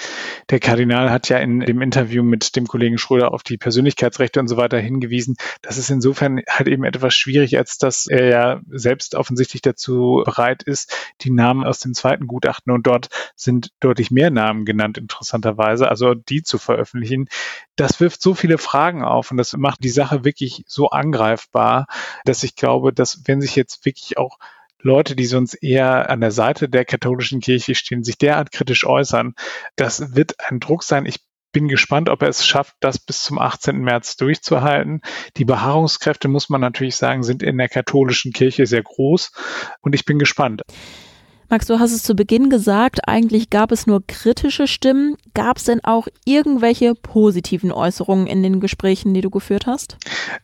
Der 0.50 0.60
Kardinal 0.60 1.10
hat 1.10 1.30
ja 1.30 1.38
in 1.40 1.62
dem 1.62 1.82
Interview 1.82 2.22
mit 2.22 2.56
dem 2.56 2.68
Kollegen 2.68 3.00
Schröder 3.00 3.34
auf 3.34 3.42
die 3.42 3.58
Persönlichkeitsrechte 3.58 4.40
und 4.40 4.48
so 4.48 4.58
weiter 4.58 4.78
hingewiesen. 4.78 5.38
Das 5.64 5.78
ist 5.78 5.90
insofern 5.90 6.42
halt 6.48 6.68
eben 6.68 6.84
etwas 6.84 7.16
schwierig, 7.16 7.58
als 7.58 7.80
dass 7.80 8.06
er 8.06 8.28
ja 8.28 8.62
selbst 8.70 9.16
offensichtlich 9.16 9.64
dazu 9.64 10.22
bereit 10.24 10.62
ist, 10.62 10.94
die 11.22 11.32
Namen 11.32 11.64
aus 11.64 11.80
dem 11.80 11.94
zweiten 11.94 12.28
Gutachten 12.28 12.72
und 12.72 12.86
dort 12.86 13.08
sind 13.36 13.72
deutlich 13.80 14.11
mehr 14.12 14.30
Namen 14.30 14.66
genannt, 14.66 14.98
interessanterweise, 14.98 15.90
also 15.90 16.14
die 16.14 16.44
zu 16.44 16.58
veröffentlichen. 16.58 17.28
Das 17.76 18.00
wirft 18.00 18.22
so 18.22 18.34
viele 18.34 18.58
Fragen 18.58 19.04
auf 19.04 19.32
und 19.32 19.38
das 19.38 19.54
macht 19.54 19.84
die 19.84 19.90
Sache 19.90 20.24
wirklich 20.24 20.64
so 20.68 20.90
angreifbar, 20.90 21.88
dass 22.26 22.44
ich 22.44 22.56
glaube, 22.56 22.94
dass 22.94 23.24
wenn 23.26 23.42
sich 23.42 23.56
jetzt 23.56 23.86
wirklich 23.86 24.18
auch 24.18 24.38
Leute, 24.84 25.16
die 25.16 25.26
sonst 25.26 25.54
eher 25.56 26.10
an 26.10 26.22
der 26.22 26.32
Seite 26.32 26.68
der 26.68 26.86
katholischen 26.86 27.40
Kirche 27.40 27.76
stehen, 27.76 28.04
sich 28.04 28.18
derart 28.18 28.52
kritisch 28.52 28.86
äußern. 28.86 29.36
Das 29.76 30.16
wird 30.16 30.40
ein 30.40 30.60
Druck 30.60 30.84
sein. 30.84 31.06
Ich 31.06 31.20
bin 31.52 31.68
gespannt, 31.68 32.10
ob 32.10 32.22
er 32.22 32.30
es 32.30 32.46
schafft, 32.46 32.76
das 32.80 32.98
bis 32.98 33.24
zum 33.24 33.38
18. 33.38 33.80
März 33.80 34.16
durchzuhalten. 34.18 35.02
Die 35.38 35.46
Beharrungskräfte, 35.46 36.28
muss 36.28 36.50
man 36.50 36.62
natürlich 36.62 36.96
sagen, 36.96 37.24
sind 37.24 37.44
in 37.44 37.58
der 37.58 37.70
katholischen 37.70 38.32
Kirche 38.32 38.66
sehr 38.66 38.84
groß 38.84 39.32
und 39.82 39.94
ich 39.94 40.06
bin 40.06 40.18
gespannt. 40.18 40.64
Max, 41.52 41.68
du 41.68 41.80
hast 41.80 41.92
es 41.92 42.02
zu 42.02 42.16
Beginn 42.16 42.50
gesagt, 42.50 43.10
eigentlich 43.10 43.50
gab 43.50 43.74
es 43.74 43.86
nur 43.86 44.02
kritische 44.08 44.68
Stimmen. 44.68 45.18
Gab 45.34 45.58
es 45.58 45.66
denn 45.66 45.84
auch 45.84 46.08
irgendwelche 46.24 46.96
positiven 46.96 47.74
Äußerungen 47.74 48.26
in 48.26 48.42
den 48.42 48.62
Gesprächen, 48.62 49.14
die 49.14 49.20
du 49.20 49.30
geführt 49.30 49.68
hast? 49.68 49.98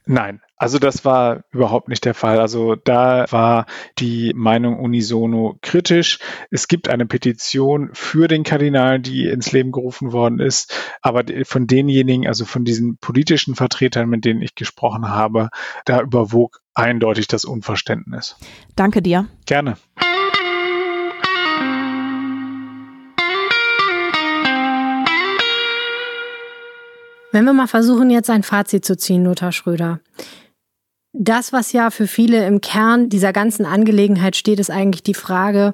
Nein, 0.06 0.42
also 0.58 0.80
das 0.80 1.06
war 1.06 1.46
überhaupt 1.52 1.88
nicht 1.88 2.04
der 2.04 2.14
Fall. 2.14 2.42
Also 2.42 2.76
da 2.76 3.26
war 3.30 3.68
die 4.00 4.34
Meinung 4.36 4.82
unisono 4.82 5.58
kritisch. 5.62 6.20
Es 6.52 6.68
gibt 6.68 6.90
eine 6.90 7.06
Petition 7.06 7.90
für 7.94 8.28
den 8.28 8.44
Kardinal, 8.44 9.00
die 9.00 9.28
ins 9.28 9.54
Leben 9.54 9.72
gerufen 9.72 10.12
worden 10.12 10.40
ist. 10.40 10.98
Aber 11.02 11.24
von 11.46 11.68
denjenigen, 11.68 12.28
also 12.28 12.44
von 12.44 12.66
diesen 12.66 12.98
politischen 12.98 13.56
Vertretern, 13.56 14.10
mit 14.10 14.26
denen 14.26 14.42
ich 14.42 14.56
gesprochen 14.56 15.08
habe, 15.08 15.52
da 15.86 16.02
überwog 16.02 16.60
eindeutig 16.74 17.28
das 17.28 17.46
Unverständnis. 17.46 18.36
Danke 18.76 19.02
dir. 19.02 19.30
Gerne. 19.46 19.78
Wenn 27.38 27.46
wir 27.46 27.54
mal 27.54 27.68
versuchen, 27.68 28.10
jetzt 28.10 28.32
ein 28.32 28.42
Fazit 28.42 28.84
zu 28.84 28.98
ziehen, 28.98 29.24
Lothar 29.24 29.52
Schröder. 29.52 30.00
Das, 31.14 31.54
was 31.54 31.72
ja 31.72 31.92
für 31.92 32.08
viele 32.08 32.48
im 32.48 32.62
Kern 32.62 33.10
dieser 33.10 33.32
ganzen 33.32 33.64
Angelegenheit 33.64 34.36
steht, 34.36 34.60
ist 34.60 34.72
eigentlich 34.72 35.04
die 35.04 35.14
Frage, 35.14 35.72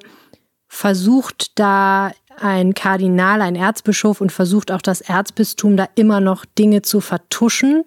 versucht 0.68 1.58
da 1.58 2.12
ein 2.38 2.74
Kardinal, 2.74 3.40
ein 3.40 3.56
Erzbischof 3.56 4.20
und 4.20 4.30
versucht 4.30 4.70
auch 4.70 4.82
das 4.82 5.00
Erzbistum 5.00 5.78
da 5.78 5.88
immer 5.94 6.20
noch 6.20 6.44
Dinge 6.44 6.82
zu 6.82 7.00
vertuschen? 7.00 7.84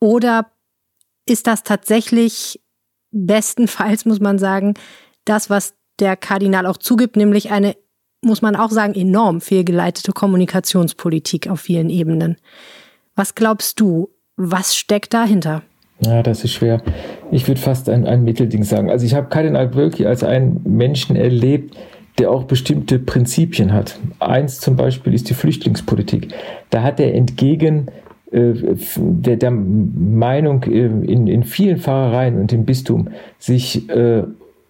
Oder 0.00 0.50
ist 1.26 1.46
das 1.46 1.64
tatsächlich 1.64 2.62
bestenfalls, 3.10 4.06
muss 4.06 4.20
man 4.20 4.38
sagen, 4.38 4.72
das, 5.26 5.50
was 5.50 5.74
der 6.00 6.16
Kardinal 6.16 6.64
auch 6.64 6.78
zugibt, 6.78 7.16
nämlich 7.16 7.50
eine, 7.50 7.76
muss 8.24 8.40
man 8.40 8.56
auch 8.56 8.70
sagen, 8.70 8.94
enorm 8.94 9.42
fehlgeleitete 9.42 10.12
Kommunikationspolitik 10.12 11.48
auf 11.48 11.60
vielen 11.60 11.90
Ebenen? 11.90 12.38
Was 13.14 13.34
glaubst 13.34 13.80
du, 13.80 14.08
was 14.36 14.74
steckt 14.74 15.12
dahinter? 15.12 15.62
Ja, 16.00 16.22
das 16.22 16.44
ist 16.44 16.52
schwer. 16.52 16.82
Ich 17.30 17.46
würde 17.46 17.60
fast 17.60 17.88
ein, 17.88 18.06
ein 18.06 18.24
Mittelding 18.24 18.64
sagen. 18.64 18.90
Also 18.90 19.06
ich 19.06 19.14
habe 19.14 19.28
Kardinal 19.28 19.74
Wölki 19.74 20.06
als 20.06 20.24
einen 20.24 20.60
Menschen 20.64 21.14
erlebt, 21.14 21.76
der 22.18 22.30
auch 22.30 22.44
bestimmte 22.44 22.98
Prinzipien 22.98 23.72
hat. 23.72 23.98
Eins 24.18 24.60
zum 24.60 24.76
Beispiel 24.76 25.14
ist 25.14 25.30
die 25.30 25.34
Flüchtlingspolitik. 25.34 26.28
Da 26.70 26.82
hat 26.82 27.00
er 27.00 27.14
entgegen 27.14 27.88
äh, 28.30 28.54
der, 28.96 29.36
der, 29.36 29.50
Meinung 29.50 30.62
äh, 30.64 30.86
in, 30.86 31.26
in 31.26 31.44
vielen 31.44 31.78
Pfarrereien 31.78 32.40
und 32.40 32.52
im 32.52 32.64
Bistum 32.64 33.08
sich 33.38 33.88
äh, 33.90 34.24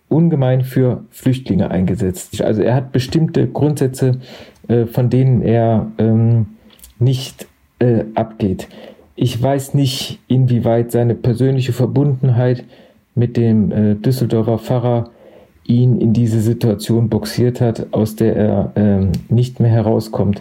ungemein 0.09 0.63
für 0.63 1.05
Flüchtlinge 1.11 1.71
eingesetzt. 1.71 2.43
Also 2.43 2.63
er 2.63 2.75
hat 2.75 2.93
bestimmte 2.93 3.47
Grundsätze, 3.49 4.21
äh, 4.69 4.87
von 4.87 5.11
denen 5.11 5.43
er 5.43 5.91
ähm, 5.99 6.47
nicht 6.99 7.47
äh, 7.83 8.05
abgeht. 8.15 8.69
Ich 9.17 9.43
weiß 9.43 9.75
nicht, 9.75 10.21
inwieweit 10.29 10.93
seine 10.93 11.15
persönliche 11.15 11.73
Verbundenheit 11.73 12.65
mit 13.15 13.37
dem 13.37 13.73
äh, 13.73 13.95
Düsseldorfer 13.97 14.59
Pfarrer 14.59 15.11
ihn 15.65 16.01
in 16.01 16.13
diese 16.13 16.41
Situation 16.41 17.09
boxiert 17.09 17.61
hat, 17.61 17.89
aus 17.93 18.17
der 18.17 18.37
er 18.37 18.73
äh, 18.75 19.07
nicht 19.29 19.61
mehr 19.61 19.71
herauskommt. 19.71 20.41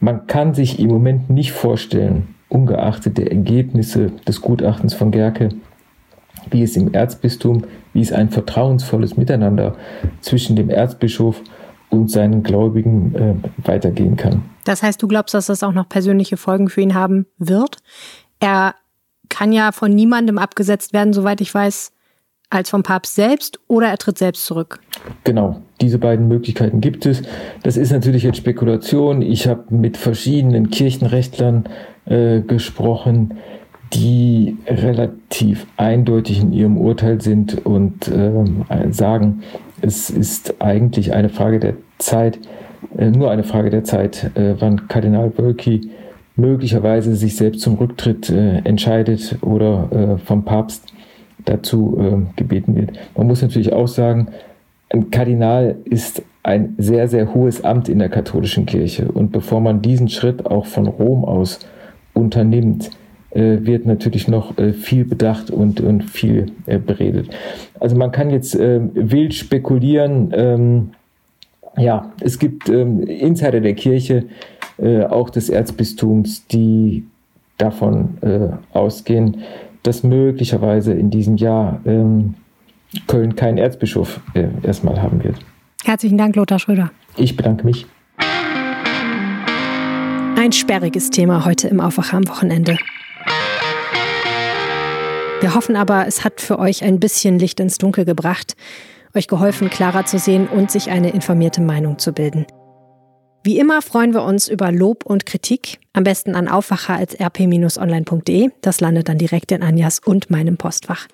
Man 0.00 0.26
kann 0.26 0.54
sich 0.54 0.78
im 0.78 0.88
Moment 0.88 1.28
nicht 1.28 1.52
vorstellen, 1.52 2.34
ungeachtet 2.48 3.18
der 3.18 3.30
Ergebnisse 3.30 4.12
des 4.26 4.40
Gutachtens 4.40 4.94
von 4.94 5.10
Gerke, 5.10 5.50
wie 6.50 6.62
es 6.62 6.76
im 6.76 6.94
Erzbistum, 6.94 7.64
wie 7.92 8.00
es 8.00 8.12
ein 8.12 8.30
vertrauensvolles 8.30 9.16
Miteinander 9.16 9.76
zwischen 10.20 10.56
dem 10.56 10.70
Erzbischof 10.70 11.42
und 11.92 12.10
seinen 12.10 12.42
Gläubigen 12.42 13.14
äh, 13.14 13.34
weitergehen 13.68 14.16
kann. 14.16 14.42
Das 14.64 14.82
heißt, 14.82 15.02
du 15.02 15.08
glaubst, 15.08 15.34
dass 15.34 15.46
das 15.46 15.62
auch 15.62 15.72
noch 15.72 15.88
persönliche 15.88 16.36
Folgen 16.36 16.68
für 16.68 16.80
ihn 16.80 16.94
haben 16.94 17.26
wird? 17.38 17.76
Er 18.40 18.74
kann 19.28 19.52
ja 19.52 19.72
von 19.72 19.92
niemandem 19.92 20.38
abgesetzt 20.38 20.92
werden, 20.94 21.12
soweit 21.12 21.40
ich 21.40 21.54
weiß, 21.54 21.92
als 22.48 22.70
vom 22.70 22.82
Papst 22.82 23.14
selbst 23.14 23.60
oder 23.68 23.88
er 23.88 23.98
tritt 23.98 24.18
selbst 24.18 24.46
zurück. 24.46 24.80
Genau, 25.24 25.62
diese 25.80 25.98
beiden 25.98 26.28
Möglichkeiten 26.28 26.80
gibt 26.80 27.06
es. 27.06 27.22
Das 27.62 27.76
ist 27.76 27.92
natürlich 27.92 28.22
jetzt 28.22 28.38
Spekulation. 28.38 29.22
Ich 29.22 29.46
habe 29.46 29.74
mit 29.74 29.96
verschiedenen 29.96 30.70
Kirchenrechtlern 30.70 31.64
äh, 32.06 32.40
gesprochen, 32.40 33.38
die 33.92 34.56
relativ 34.66 35.66
eindeutig 35.76 36.40
in 36.40 36.52
ihrem 36.52 36.78
Urteil 36.78 37.20
sind 37.20 37.64
und 37.66 38.08
äh, 38.08 38.92
sagen, 38.92 39.42
es 39.82 40.10
ist 40.10 40.60
eigentlich 40.60 41.12
eine 41.12 41.28
Frage 41.28 41.60
der 41.60 41.74
Zeit, 41.98 42.38
äh, 42.96 43.10
nur 43.10 43.30
eine 43.30 43.44
Frage 43.44 43.70
der 43.70 43.84
Zeit, 43.84 44.30
äh, 44.34 44.54
wann 44.58 44.88
Kardinal 44.88 45.36
Wölki 45.36 45.90
möglicherweise 46.36 47.14
sich 47.14 47.36
selbst 47.36 47.60
zum 47.60 47.74
Rücktritt 47.74 48.30
äh, 48.30 48.58
entscheidet 48.64 49.38
oder 49.42 49.88
äh, 49.90 50.18
vom 50.18 50.44
Papst 50.44 50.92
dazu 51.44 51.98
äh, 52.00 52.36
gebeten 52.36 52.74
wird. 52.76 52.92
Man 53.16 53.26
muss 53.26 53.42
natürlich 53.42 53.72
auch 53.72 53.88
sagen, 53.88 54.28
ein 54.88 55.10
Kardinal 55.10 55.76
ist 55.84 56.22
ein 56.42 56.74
sehr, 56.78 57.08
sehr 57.08 57.34
hohes 57.34 57.64
Amt 57.64 57.88
in 57.88 57.98
der 57.98 58.08
katholischen 58.08 58.66
Kirche. 58.66 59.10
Und 59.10 59.32
bevor 59.32 59.60
man 59.60 59.82
diesen 59.82 60.08
Schritt 60.08 60.46
auch 60.46 60.66
von 60.66 60.86
Rom 60.86 61.24
aus 61.24 61.60
unternimmt, 62.14 62.90
wird 63.34 63.86
natürlich 63.86 64.28
noch 64.28 64.58
äh, 64.58 64.72
viel 64.72 65.04
bedacht 65.04 65.50
und, 65.50 65.80
und 65.80 66.04
viel 66.04 66.52
äh, 66.66 66.78
beredet. 66.78 67.30
Also 67.80 67.96
man 67.96 68.12
kann 68.12 68.30
jetzt 68.30 68.58
wild 68.58 69.34
spekulieren. 69.34 70.32
Ähm, 70.34 70.90
ja, 71.76 72.12
es 72.20 72.38
gibt 72.38 72.68
ähm, 72.68 73.02
Insider 73.02 73.60
der 73.60 73.74
Kirche, 73.74 74.26
äh, 74.78 75.04
auch 75.04 75.30
des 75.30 75.48
Erzbistums, 75.48 76.46
die 76.46 77.04
davon 77.58 78.18
äh, 78.20 78.48
ausgehen, 78.76 79.38
dass 79.82 80.02
möglicherweise 80.02 80.92
in 80.92 81.10
diesem 81.10 81.36
Jahr 81.36 81.80
ähm, 81.84 82.34
Köln 83.06 83.36
keinen 83.36 83.58
Erzbischof 83.58 84.20
äh, 84.34 84.48
erstmal 84.62 85.00
haben 85.00 85.22
wird. 85.24 85.36
Herzlichen 85.84 86.18
Dank, 86.18 86.36
Lothar 86.36 86.58
Schröder. 86.58 86.90
Ich 87.16 87.36
bedanke 87.36 87.64
mich. 87.64 87.86
Ein 90.36 90.52
sperriges 90.52 91.10
Thema 91.10 91.44
heute 91.44 91.68
im 91.68 91.80
Aufwacher 91.80 92.16
am 92.16 92.28
Wochenende. 92.28 92.76
Wir 95.42 95.54
hoffen 95.56 95.74
aber, 95.74 96.06
es 96.06 96.22
hat 96.22 96.40
für 96.40 96.60
euch 96.60 96.84
ein 96.84 97.00
bisschen 97.00 97.36
Licht 97.36 97.58
ins 97.58 97.76
Dunkel 97.76 98.04
gebracht, 98.04 98.54
euch 99.12 99.26
geholfen, 99.26 99.70
klarer 99.70 100.06
zu 100.06 100.20
sehen 100.20 100.46
und 100.46 100.70
sich 100.70 100.88
eine 100.88 101.10
informierte 101.10 101.60
Meinung 101.60 101.98
zu 101.98 102.12
bilden. 102.12 102.46
Wie 103.42 103.58
immer 103.58 103.82
freuen 103.82 104.14
wir 104.14 104.22
uns 104.22 104.46
über 104.46 104.70
Lob 104.70 105.04
und 105.04 105.26
Kritik, 105.26 105.80
am 105.94 106.04
besten 106.04 106.36
an 106.36 106.46
aufwacher.rp-online.de. 106.46 108.50
Das 108.60 108.80
landet 108.80 109.08
dann 109.08 109.18
direkt 109.18 109.50
in 109.50 109.64
Anjas 109.64 109.98
und 109.98 110.30
meinem 110.30 110.58
Postfach. 110.58 111.08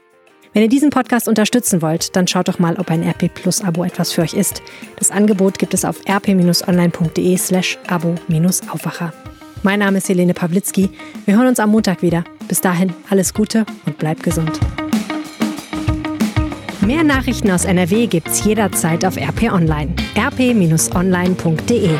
Wenn 0.53 0.62
ihr 0.62 0.69
diesen 0.69 0.91
Podcast 0.91 1.27
unterstützen 1.27 1.81
wollt, 1.81 2.14
dann 2.14 2.29
schaut 2.29 2.49
doch 2.49 2.59
mal, 2.59 2.77
ob 2.77 2.91
ein 2.91 3.03
RP 3.03 3.33
Plus 3.33 3.64
Abo 3.64 3.83
etwas 3.83 4.12
für 4.12 4.21
euch 4.21 4.35
ist. 4.35 4.61
Das 4.97 5.11
Angebot 5.11 5.59
gibt 5.59 5.73
es 5.73 5.87
auf 5.87 6.07
rp-online.de 6.07 7.38
slash 7.38 7.79
abo-aufwacher. 7.87 9.14
Mein 9.62 9.81
Name 9.81 9.99
ist 9.99 10.09
Helene 10.09 10.35
Pawlitzki. 10.35 10.90
Wir 11.25 11.37
hören 11.37 11.49
uns 11.49 11.61
am 11.61 11.71
Montag 11.71 12.03
wieder. 12.03 12.25
Bis 12.47 12.61
dahin 12.61 12.92
alles 13.11 13.35
Gute 13.35 13.66
und 13.87 13.99
bleibt 13.99 14.23
gesund. 14.23 14.59
Mehr 16.81 17.05
Nachrichten 17.05 17.51
aus 17.51 17.64
NRW 17.64 18.07
gibt's 18.07 18.44
jederzeit 18.44 19.05
auf 19.05 19.16
RP 19.16 19.53
Online. 19.53 19.94
rp-online.de 20.16 21.90